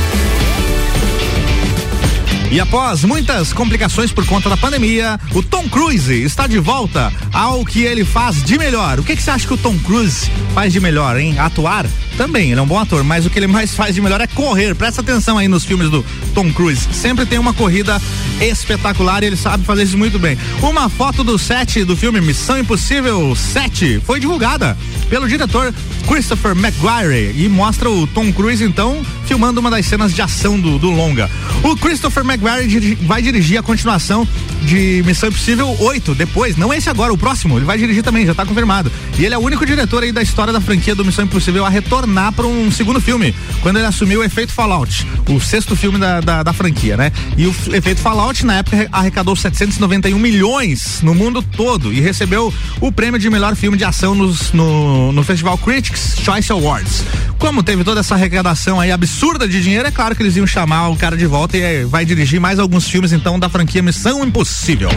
E 2.49 2.61
após 2.61 3.03
muitas 3.03 3.51
complicações 3.51 4.11
por 4.11 4.25
conta 4.25 4.49
da 4.49 4.55
pandemia, 4.55 5.19
o 5.33 5.43
Tom 5.43 5.67
Cruise 5.67 6.13
está 6.23 6.47
de 6.47 6.59
volta 6.59 7.11
ao 7.33 7.65
que 7.65 7.81
ele 7.81 8.05
faz 8.05 8.41
de 8.41 8.57
melhor. 8.57 8.99
O 8.99 9.03
que, 9.03 9.15
que 9.17 9.21
você 9.21 9.31
acha 9.31 9.45
que 9.45 9.53
o 9.53 9.57
Tom 9.57 9.77
Cruise 9.79 10.31
faz 10.53 10.71
de 10.71 10.79
melhor, 10.79 11.19
hein? 11.19 11.37
Atuar? 11.37 11.85
Também, 12.15 12.49
ele 12.49 12.59
é 12.59 12.63
um 12.63 12.67
bom 12.67 12.79
ator, 12.79 13.03
mas 13.03 13.25
o 13.25 13.29
que 13.29 13.37
ele 13.37 13.47
mais 13.47 13.75
faz 13.75 13.93
de 13.93 14.01
melhor 14.01 14.21
é 14.21 14.27
correr. 14.27 14.73
Presta 14.73 15.01
atenção 15.01 15.37
aí 15.37 15.47
nos 15.47 15.65
filmes 15.65 15.89
do 15.89 16.03
Tom 16.33 16.51
Cruise. 16.51 16.87
Sempre 16.93 17.25
tem 17.25 17.37
uma 17.37 17.53
corrida 17.53 18.01
espetacular 18.39 19.23
e 19.23 19.27
ele 19.27 19.35
sabe 19.35 19.65
fazer 19.65 19.83
isso 19.83 19.97
muito 19.97 20.17
bem. 20.17 20.37
Uma 20.61 20.89
foto 20.89 21.23
do 21.25 21.37
set 21.37 21.83
do 21.83 21.97
filme 21.97 22.21
Missão 22.21 22.57
Impossível 22.57 23.35
7 23.35 24.01
foi 24.05 24.19
divulgada 24.19 24.75
pelo 25.09 25.27
diretor 25.27 25.73
Christopher 26.07 26.53
McGuire 26.53 27.33
e 27.35 27.49
mostra 27.49 27.89
o 27.89 28.07
Tom 28.07 28.31
Cruise 28.31 28.63
então 28.63 29.05
filmando 29.25 29.59
uma 29.59 29.69
das 29.69 29.85
cenas 29.85 30.13
de 30.13 30.21
ação 30.21 30.57
do, 30.57 30.79
do 30.79 30.89
longa. 30.89 31.29
O 31.61 31.75
Christopher 31.75 32.23
McGuire 32.23 32.95
vai 33.01 33.21
dirigir 33.21 33.59
a 33.59 33.61
continuação 33.61 34.25
de 34.63 35.03
Missão 35.05 35.27
Impossível 35.27 35.75
8 35.79 36.15
depois, 36.15 36.55
não 36.55 36.73
esse 36.73 36.89
agora, 36.89 37.13
o 37.13 37.17
próximo, 37.17 37.57
ele 37.57 37.65
vai 37.65 37.77
dirigir 37.77 38.03
também, 38.03 38.25
já 38.25 38.31
está 38.31 38.45
confirmado. 38.45 38.89
E 39.19 39.25
ele 39.25 39.35
é 39.35 39.37
o 39.37 39.41
único 39.41 39.65
diretor 39.65 40.01
aí 40.01 40.13
da 40.13 40.21
história 40.21 40.53
da 40.53 40.61
franquia 40.61 40.95
do 40.95 41.03
Missão 41.03 41.25
Impossível 41.25 41.65
a 41.65 41.69
retornar 41.69 42.31
para 42.31 42.47
um 42.47 42.71
segundo 42.71 43.01
filme, 43.01 43.35
quando 43.61 43.75
ele 43.75 43.85
assumiu 43.85 44.21
o 44.21 44.23
efeito 44.23 44.53
Fallout, 44.53 45.05
o 45.29 45.41
sexto 45.41 45.75
filme 45.75 45.99
da, 45.99 46.21
da, 46.21 46.41
da 46.41 46.53
franquia, 46.53 46.95
né? 46.95 47.11
E 47.37 47.45
o 47.45 47.55
efeito 47.73 47.99
Fallout 47.99 48.45
na 48.45 48.59
época 48.59 48.87
arrecadou 48.91 49.35
791 49.35 50.17
milhões 50.17 51.01
no 51.01 51.13
mundo 51.13 51.41
todo 51.41 51.93
e 51.93 51.99
recebeu 51.99 52.53
o 52.79 52.91
prêmio 52.91 53.19
de 53.19 53.29
melhor 53.29 53.55
filme 53.55 53.77
de 53.77 53.83
ação 53.83 54.15
nos, 54.15 54.53
no, 54.53 55.11
no 55.11 55.23
Festival 55.23 55.57
Critics 55.57 55.96
Choice 55.97 56.51
Awards. 56.51 57.03
Como 57.37 57.61
teve 57.61 57.83
toda 57.83 57.99
essa 57.99 58.15
arrecadação 58.15 58.79
aí 58.79 58.91
absurda 58.91 59.47
de 59.47 59.61
dinheiro, 59.61 59.87
é 59.87 59.91
claro 59.91 60.15
que 60.15 60.23
eles 60.23 60.35
iam 60.35 60.47
chamar 60.47 60.89
o 60.89 60.95
cara 60.95 61.15
de 61.15 61.25
volta 61.25 61.57
e 61.57 61.61
eh, 61.61 61.85
vai 61.85 62.03
dirigir 62.05 62.39
mais 62.39 62.59
alguns 62.59 62.87
filmes 62.89 63.11
então 63.13 63.39
da 63.39 63.47
franquia 63.49 63.81
Missão 63.81 64.23
Impossível. 64.23 64.89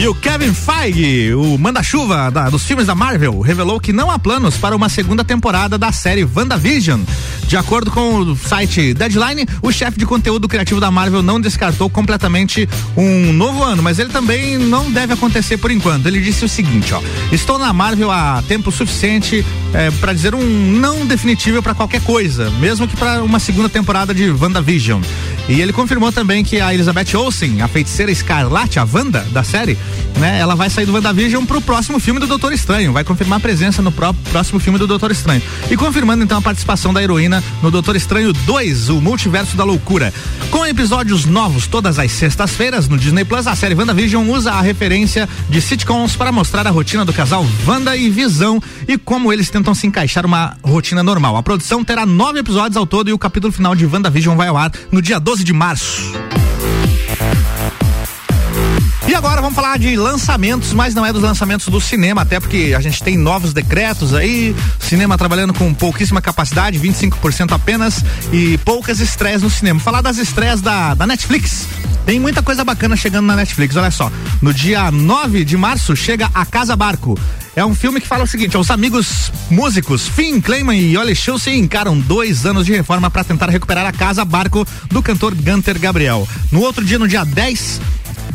E 0.00 0.08
o 0.08 0.14
Kevin 0.14 0.54
Feige, 0.54 1.34
o 1.34 1.58
manda-chuva 1.58 2.30
dos 2.50 2.64
filmes 2.64 2.86
da 2.86 2.94
Marvel, 2.94 3.38
revelou 3.40 3.78
que 3.78 3.92
não 3.92 4.10
há 4.10 4.18
planos 4.18 4.56
para 4.56 4.74
uma 4.74 4.88
segunda 4.88 5.22
temporada 5.22 5.76
da 5.76 5.92
série 5.92 6.24
WandaVision. 6.24 7.02
De 7.46 7.54
acordo 7.54 7.90
com 7.90 8.20
o 8.20 8.34
site 8.34 8.94
Deadline, 8.94 9.46
o 9.60 9.70
chefe 9.70 9.98
de 9.98 10.06
conteúdo 10.06 10.48
criativo 10.48 10.80
da 10.80 10.90
Marvel 10.90 11.22
não 11.22 11.38
descartou 11.38 11.90
completamente 11.90 12.66
um 12.96 13.30
novo 13.34 13.62
ano, 13.62 13.82
mas 13.82 13.98
ele 13.98 14.08
também 14.08 14.56
não 14.56 14.90
deve 14.90 15.12
acontecer 15.12 15.58
por 15.58 15.70
enquanto. 15.70 16.06
Ele 16.06 16.22
disse 16.22 16.46
o 16.46 16.48
seguinte, 16.48 16.94
ó: 16.94 17.02
"Estou 17.30 17.58
na 17.58 17.70
Marvel 17.70 18.10
há 18.10 18.42
tempo 18.48 18.72
suficiente 18.72 19.44
é, 19.74 19.90
para 19.90 20.14
dizer 20.14 20.34
um 20.34 20.40
não 20.40 21.04
definitivo 21.04 21.62
para 21.62 21.74
qualquer 21.74 22.00
coisa, 22.00 22.50
mesmo 22.52 22.88
que 22.88 22.96
para 22.96 23.22
uma 23.22 23.38
segunda 23.38 23.68
temporada 23.68 24.14
de 24.14 24.30
WandaVision. 24.30 25.02
E 25.48 25.60
ele 25.60 25.72
confirmou 25.72 26.12
também 26.12 26.44
que 26.44 26.60
a 26.60 26.72
Elizabeth 26.72 27.16
Olsen, 27.16 27.60
a 27.60 27.66
feiticeira 27.66 28.12
escarlate, 28.12 28.78
a 28.78 28.86
Wanda 28.90 29.26
da 29.32 29.42
série, 29.42 29.76
né, 30.18 30.38
ela 30.38 30.54
vai 30.54 30.68
sair 30.68 30.86
do 30.86 30.92
WandaVision 30.92 31.44
pro 31.44 31.60
próximo 31.60 31.98
filme 31.98 32.20
do 32.20 32.26
Doutor 32.26 32.52
Estranho, 32.52 32.92
vai 32.92 33.04
confirmar 33.04 33.38
a 33.38 33.40
presença 33.40 33.80
no 33.80 33.90
próximo 33.90 34.60
filme 34.60 34.78
do 34.78 34.86
Doutor 34.86 35.10
Estranho. 35.10 35.42
E 35.70 35.76
confirmando 35.76 36.22
então 36.22 36.38
a 36.38 36.42
participação 36.42 36.92
da 36.92 37.02
heroína 37.02 37.42
no 37.62 37.70
Doutor 37.70 37.96
Estranho 37.96 38.32
2, 38.32 38.90
o 38.90 39.00
Multiverso 39.00 39.56
da 39.56 39.64
Loucura. 39.64 40.12
Com 40.50 40.66
episódios 40.66 41.24
novos 41.24 41.66
todas 41.66 41.98
as 41.98 42.12
sextas-feiras 42.12 42.88
no 42.88 42.98
Disney 42.98 43.24
Plus, 43.24 43.46
a 43.46 43.56
série 43.56 43.74
WandaVision 43.74 44.28
usa 44.28 44.52
a 44.52 44.60
referência 44.60 45.28
de 45.48 45.60
sitcoms 45.60 46.16
para 46.16 46.32
mostrar 46.32 46.66
a 46.66 46.70
rotina 46.70 47.04
do 47.04 47.12
casal 47.12 47.46
Wanda 47.66 47.96
e 47.96 48.10
Visão 48.10 48.60
e 48.86 48.98
como 48.98 49.32
eles 49.32 49.48
tentam 49.48 49.74
se 49.74 49.86
encaixar 49.86 50.26
uma 50.26 50.56
rotina 50.62 51.02
normal. 51.02 51.36
A 51.36 51.42
produção 51.42 51.84
terá 51.84 52.04
nove 52.04 52.40
episódios 52.40 52.76
ao 52.76 52.86
todo 52.86 53.08
e 53.08 53.12
o 53.12 53.18
capítulo 53.18 53.52
final 53.52 53.74
de 53.74 53.86
WandaVision 53.86 54.36
vai 54.36 54.48
ao 54.48 54.56
ar 54.56 54.72
no 54.90 55.00
dia 55.00 55.18
12 55.18 55.44
de 55.44 55.52
março. 55.52 56.12
E 59.10 59.14
agora 59.16 59.40
vamos 59.40 59.56
falar 59.56 59.76
de 59.76 59.96
lançamentos, 59.96 60.72
mas 60.72 60.94
não 60.94 61.04
é 61.04 61.12
dos 61.12 61.20
lançamentos 61.20 61.66
do 61.66 61.80
cinema, 61.80 62.22
até 62.22 62.38
porque 62.38 62.74
a 62.76 62.80
gente 62.80 63.02
tem 63.02 63.16
novos 63.16 63.52
decretos 63.52 64.14
aí, 64.14 64.54
cinema 64.78 65.18
trabalhando 65.18 65.52
com 65.52 65.74
pouquíssima 65.74 66.22
capacidade, 66.22 66.78
25% 66.78 67.50
apenas 67.50 68.04
e 68.32 68.56
poucas 68.58 69.00
estreias 69.00 69.42
no 69.42 69.50
cinema. 69.50 69.80
Falar 69.80 70.00
das 70.00 70.16
estreias 70.16 70.60
da, 70.60 70.94
da 70.94 71.08
Netflix. 71.08 71.66
Tem 72.06 72.20
muita 72.20 72.40
coisa 72.40 72.64
bacana 72.64 72.94
chegando 72.94 73.26
na 73.26 73.34
Netflix, 73.34 73.74
olha 73.74 73.90
só. 73.90 74.12
No 74.40 74.54
dia 74.54 74.92
9 74.92 75.44
de 75.44 75.56
março 75.56 75.96
chega 75.96 76.30
A 76.32 76.46
Casa 76.46 76.76
Barco. 76.76 77.18
É 77.56 77.64
um 77.64 77.74
filme 77.74 78.00
que 78.00 78.06
fala 78.06 78.22
o 78.22 78.28
seguinte: 78.28 78.56
os 78.56 78.70
amigos 78.70 79.32
músicos 79.50 80.06
Finn 80.06 80.40
Clayman 80.40 80.78
e 80.78 80.96
Oli 80.96 81.16
Schulze 81.16 81.50
encaram 81.50 81.98
dois 81.98 82.46
anos 82.46 82.64
de 82.64 82.72
reforma 82.72 83.10
para 83.10 83.24
tentar 83.24 83.50
recuperar 83.50 83.84
a 83.84 83.92
casa 83.92 84.24
barco 84.24 84.64
do 84.88 85.02
cantor 85.02 85.34
Gunter 85.34 85.80
Gabriel. 85.80 86.28
No 86.52 86.60
outro 86.60 86.84
dia, 86.84 86.98
no 86.98 87.08
dia 87.08 87.24
10, 87.24 87.80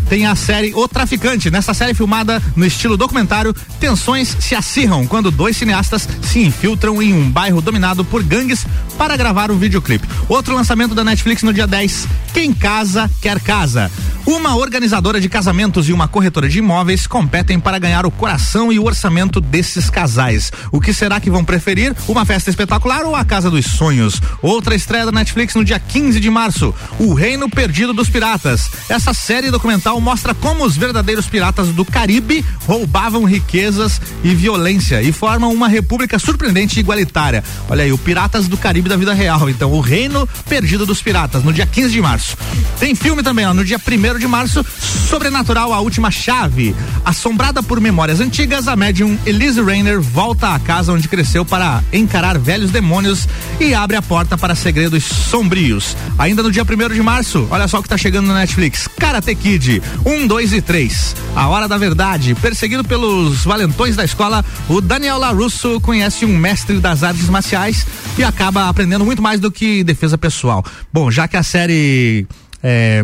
tem 0.10 0.26
a 0.26 0.36
série 0.36 0.74
O 0.74 0.88
Traficante. 0.88 1.52
Nessa 1.52 1.74
série 1.74 1.94
filmada 1.94 2.42
no 2.56 2.66
estilo 2.66 2.98
documentário, 2.98 3.54
tensões 3.80 4.36
se 4.40 4.56
acirram 4.56 5.06
quando 5.06 5.32
dois 5.32 5.58
cineastas 5.58 6.08
se 6.22 6.40
infiltram 6.40 7.02
em 7.02 7.14
um 7.14 7.30
bairro 7.30 7.62
dominado 7.62 8.04
por 8.06 8.24
gangues 8.24 8.66
para 8.98 9.18
gravar 9.18 9.52
um 9.52 9.58
videoclipe. 9.58 10.08
Outro 10.28 10.56
lançamento 10.56 10.96
da 10.96 11.04
Netflix 11.04 11.44
no 11.44 11.54
dia 11.54 11.68
10, 11.68 12.08
Quem 12.34 12.54
Casa 12.54 13.10
Quer 13.22 13.40
Casa. 13.40 13.92
Uma 14.26 14.56
organizadora 14.56 15.22
de 15.22 15.30
casamentos 15.30 15.88
e 15.88 15.94
uma 15.94 16.08
corretora 16.08 16.50
de 16.50 16.58
imóveis 16.58 17.06
competem 17.06 17.60
para 17.60 17.78
ganhar 17.78 18.08
o 18.08 18.12
coração 18.12 18.74
e 18.74 18.80
o 18.80 18.86
orçamento 18.86 19.40
desses 19.40 19.88
casais. 19.88 20.52
O 20.72 20.82
que 20.82 20.92
será 20.92 21.20
que 21.20 21.30
vão 21.30 21.46
preferir? 21.46 21.96
Uma 22.08 22.26
festa 22.26 22.50
espetacular 22.50 23.04
ou 23.06 23.16
a 23.16 23.24
casa 23.24 23.52
dos 23.52 23.68
sonhos? 23.68 24.20
Outra 24.42 24.74
estreia 24.74 25.06
da 25.06 25.12
Netflix 25.12 25.54
no 25.54 25.64
dia 25.64 25.80
15 25.80 26.20
de 26.20 26.30
março: 26.32 26.74
O 26.98 27.14
Reino 27.14 27.48
Perdido 27.48 27.94
dos 27.94 28.10
Piratas. 28.10 28.72
Essa 28.90 29.14
série 29.14 29.52
documental 29.52 30.02
mostra 30.02 30.34
como 30.34 30.66
os 30.66 30.76
verdadeiros 30.76 31.28
piratas 31.28 31.68
do 31.68 31.86
Caribe 31.86 32.44
roubavam 32.66 33.26
riquezas 33.26 34.02
e 34.24 34.34
violência 34.34 35.04
e 35.04 35.12
formam 35.12 35.54
uma 35.54 35.68
república 35.68 36.18
surpreendente 36.18 36.78
e 36.78 36.80
igualitária. 36.80 37.44
Olha 37.70 37.84
aí, 37.84 37.92
o 37.92 37.98
Piratas 37.98 38.48
do 38.48 38.58
Caribe 38.58 38.90
da 38.90 38.98
vida 38.98 39.14
real. 39.14 39.48
Então, 39.52 39.72
O 39.72 39.82
Reino 39.82 40.28
Perdido 40.50 40.84
dos 40.84 41.00
Piratas, 41.00 41.44
no 41.44 41.54
dia 41.54 41.68
15 41.68 41.92
de 41.92 42.02
março. 42.02 42.36
Tem 42.80 42.96
filme 42.96 43.22
também, 43.22 43.46
ó, 43.46 43.54
no 43.54 43.64
dia 43.64 43.78
1 43.78 44.15
de 44.20 44.28
março, 44.28 44.66
Sobrenatural, 45.06 45.72
a 45.72 45.80
última 45.80 46.10
chave. 46.10 46.76
Assombrada 47.06 47.62
por 47.62 47.80
memórias 47.80 48.20
antigas, 48.20 48.68
a 48.68 48.76
médium 48.76 49.18
Elise 49.26 49.62
Rainer 49.62 50.02
volta 50.02 50.54
à 50.54 50.60
casa 50.60 50.92
onde 50.92 51.08
cresceu 51.08 51.46
para 51.46 51.84
encarar 51.94 52.40
velhos 52.40 52.72
demônios 52.72 53.28
e 53.60 53.74
abre 53.74 53.96
a 53.96 54.02
porta 54.02 54.38
para 54.38 54.56
segredos 54.56 55.04
sombrios. 55.04 55.96
Ainda 56.18 56.42
no 56.42 56.52
dia 56.52 56.64
1 56.64 56.94
de 56.94 57.02
março, 57.04 57.48
olha 57.52 57.68
só 57.68 57.78
o 57.78 57.82
que 57.82 57.88
está 57.88 57.98
chegando 57.98 58.28
na 58.28 58.34
Netflix: 58.34 58.88
Karate 59.00 59.36
Kid 59.36 59.82
1, 60.04 60.28
2 60.28 60.54
e 60.54 60.62
3. 60.62 61.16
A 61.36 61.48
Hora 61.48 61.68
da 61.68 61.78
Verdade. 61.78 62.34
Perseguido 62.36 62.84
pelos 62.84 63.44
valentões 63.44 63.96
da 63.96 64.04
escola, 64.04 64.44
o 64.68 64.82
Daniel 64.82 65.20
LaRusso 65.20 65.80
conhece 65.82 66.26
um 66.26 66.36
mestre 66.36 66.80
das 66.80 67.04
artes 67.04 67.30
marciais 67.30 67.86
e 68.18 68.24
acaba 68.24 68.70
aprendendo 68.70 69.06
muito 69.06 69.22
mais 69.22 69.40
do 69.40 69.52
que 69.52 69.84
defesa 69.84 70.18
pessoal. 70.18 70.64
Bom, 70.92 71.12
já 71.12 71.28
que 71.28 71.38
a 71.38 71.44
série 71.44 72.26
é, 72.68 73.04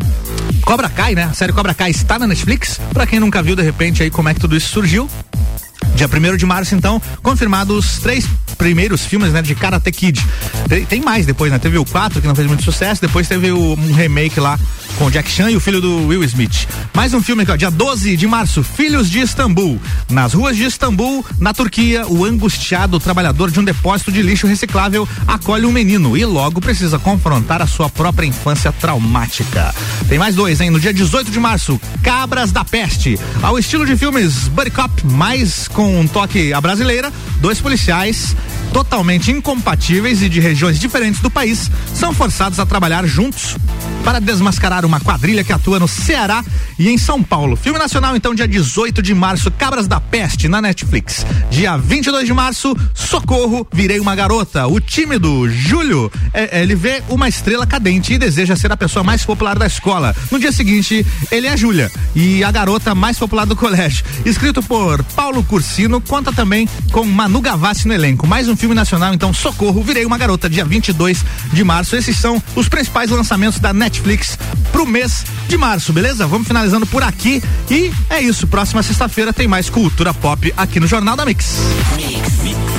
Cobra 0.66 0.90
Kai, 0.90 1.14
né? 1.14 1.26
A 1.26 1.34
série 1.34 1.54
Cobra 1.54 1.76
Kai 1.76 1.92
está 1.92 2.18
na 2.18 2.26
Netflix. 2.26 2.82
Para 2.92 3.06
quem 3.06 3.20
nunca 3.20 3.44
viu, 3.44 3.56
de 3.56 3.62
repente, 3.62 4.02
aí 4.02 4.10
como 4.10 4.28
é 4.28 4.34
que 4.34 4.40
tudo 4.40 4.58
isso 4.58 4.70
surgiu. 4.70 5.08
Dia 5.96 6.08
1 6.08 6.36
de 6.36 6.46
março, 6.48 6.74
então, 6.74 7.00
confirmados 7.22 7.78
os 7.78 8.00
três 8.00 8.28
primeiros 8.58 9.06
filmes, 9.06 9.32
né, 9.34 9.42
de 9.42 9.54
Karate 9.54 9.92
Kid. 9.92 10.26
Tem, 10.68 10.86
tem, 10.86 11.02
mais 11.02 11.28
depois, 11.28 11.52
né? 11.52 11.60
Teve 11.60 11.78
o 11.78 11.86
4, 11.86 12.22
que 12.22 12.28
não 12.28 12.34
fez 12.34 12.48
muito 12.48 12.64
sucesso, 12.64 13.02
depois 13.02 13.28
teve 13.28 13.52
o, 13.52 13.74
um 13.74 13.94
remake 13.94 14.40
lá 14.40 14.60
com 14.98 15.10
Jack 15.10 15.30
Chan 15.30 15.52
e 15.52 15.56
o 15.56 15.60
filho 15.60 15.82
do 15.82 16.08
Will 16.08 16.24
Smith. 16.24 16.68
Mais 16.94 17.14
um 17.14 17.22
filme 17.22 17.44
aqui, 17.44 17.52
ó, 17.52 17.56
dia 17.56 17.72
12 17.72 18.16
de 18.16 18.28
março, 18.28 18.64
Filhos 18.64 19.10
de 19.10 19.20
Istambul. 19.20 19.80
Nas 20.10 20.34
ruas 20.34 20.56
de 20.56 20.64
Istambul, 20.64 21.26
na 21.40 21.54
Turquia, 21.54 22.08
o 22.08 22.26
angustiado 22.26 23.00
trabalhador 23.00 23.52
de 23.52 23.60
um 23.60 23.64
depósito 23.64 24.12
de 24.12 24.22
lixo 24.22 24.48
reciclável 24.48 25.08
acolhe 25.28 25.66
um 25.66 25.72
menino 25.72 26.18
e 26.18 26.26
logo 26.26 26.62
precisa 26.62 26.98
confrontar 27.00 27.62
a 27.62 27.68
sua 27.68 27.90
própria 27.90 28.26
infância 28.26 28.72
traumática. 28.72 29.74
Tem 30.08 30.20
mais 30.20 30.36
dois, 30.36 30.62
hein? 30.62 30.70
No 30.70 30.80
dia 30.80 30.94
18 30.94 31.32
de 31.32 31.40
março, 31.40 31.80
Cabras 32.04 32.52
da 32.52 32.64
Peste. 32.64 33.20
Ao 33.42 33.58
estilo 33.58 33.86
de 33.86 33.96
filmes 33.98 34.48
Buddy 34.48 34.72
Cop, 34.72 35.06
mais 35.06 35.68
com 35.68 36.00
um 36.00 36.08
toque 36.08 36.54
à 36.54 36.62
brasileira, 36.62 37.12
dois 37.40 37.60
policiais 37.60 38.36
totalmente 38.72 39.32
incompatíveis 39.32 40.22
e 40.22 40.30
de 40.30 40.40
regiões 40.40 40.80
diferentes 40.80 41.20
do 41.22 41.30
país 41.30 41.70
são 41.94 42.14
forçados 42.14 42.60
a 42.60 42.66
trabalhar 42.66 43.06
juntos 43.06 43.58
para 44.04 44.20
desmascarar 44.20 44.86
uma 44.86 45.00
quadrilha 45.00 45.44
que 45.44 45.54
atua 45.54 45.80
no 45.80 45.88
Ceará 45.88 46.44
e 46.78 46.90
em 46.90 46.98
São 46.98 47.22
Paulo. 47.22 47.56
Filme 47.56 47.78
nacional, 47.78 48.16
então, 48.16 48.34
dia 48.34 48.48
18 48.48 49.02
de 49.02 49.14
março, 49.14 49.52
Cabras 49.52 49.88
da 49.88 50.00
Peste, 50.00 50.48
na 50.48 50.62
Netflix. 50.62 51.26
Dia 51.50 51.78
22 51.78 52.26
de 52.26 52.34
março, 52.34 52.76
Socorro, 52.94 53.68
Virei 53.72 54.00
uma 54.00 54.16
Garota. 54.16 54.68
O 54.68 54.80
tímido 54.80 55.50
Júlio, 55.50 56.12
é, 56.34 56.60
é, 56.60 56.62
ele 56.64 56.76
vê 56.76 57.04
uma 57.10 57.30
estrela 57.30 57.66
cadente 57.66 58.14
e 58.14 58.18
deseja 58.18 58.56
ser 58.56 58.72
a 58.72 58.78
pessoa 58.78 59.04
mais 59.04 59.24
popular 59.24 59.58
da 59.58 59.68
escola. 59.68 60.16
No 60.32 60.40
dia 60.40 60.52
seguinte, 60.52 61.06
ele 61.32 61.48
é 61.48 61.52
a 61.52 61.56
Júlia 61.56 61.92
e 62.16 62.44
a 62.44 62.52
garota 62.52 62.96
mais 62.96 63.18
popular 63.18 63.46
do 63.46 63.56
colégio. 63.56 64.04
Escrito 64.26 64.64
por 64.64 65.04
Paulo 65.16 65.44
Cursino, 65.44 66.02
conta 66.02 66.32
também 66.32 66.68
com 66.92 67.04
Manu 67.06 67.42
Gavassi 67.42 67.88
no 67.88 67.94
elenco. 67.94 68.26
Mais 68.26 68.48
um 68.48 68.56
filme 68.56 68.76
nacional, 68.76 69.14
então, 69.14 69.34
Socorro, 69.34 69.84
Virei 69.84 70.06
uma 70.06 70.18
Garota, 70.18 70.50
dia 70.50 70.66
22 70.66 71.24
de 71.54 71.64
março. 71.64 71.96
Esses 71.96 72.18
são 72.18 72.42
os 72.56 72.68
principais 72.68 73.10
lançamentos 73.10 73.60
da 73.60 73.74
Netflix 73.82 74.38
pro 74.72 74.86
mês 74.86 75.26
de 75.48 75.58
março, 75.58 75.92
beleza? 75.92 76.28
Vamos 76.28 76.48
finalizando 76.48 76.86
por 76.86 77.02
aqui 77.04 77.42
e 77.70 77.92
é 78.10 78.22
isso. 78.22 78.46
Próxima 78.48 78.84
sexta-feira 78.84 79.34
tem 79.34 79.48
mais 79.48 79.70
cultura 79.70 80.14
pop 80.14 80.54
aqui 80.56 80.80
no 80.80 80.88
Jornal 80.88 81.16
da 81.16 81.26
Mix. 81.26 81.58
Mix. 81.96 82.71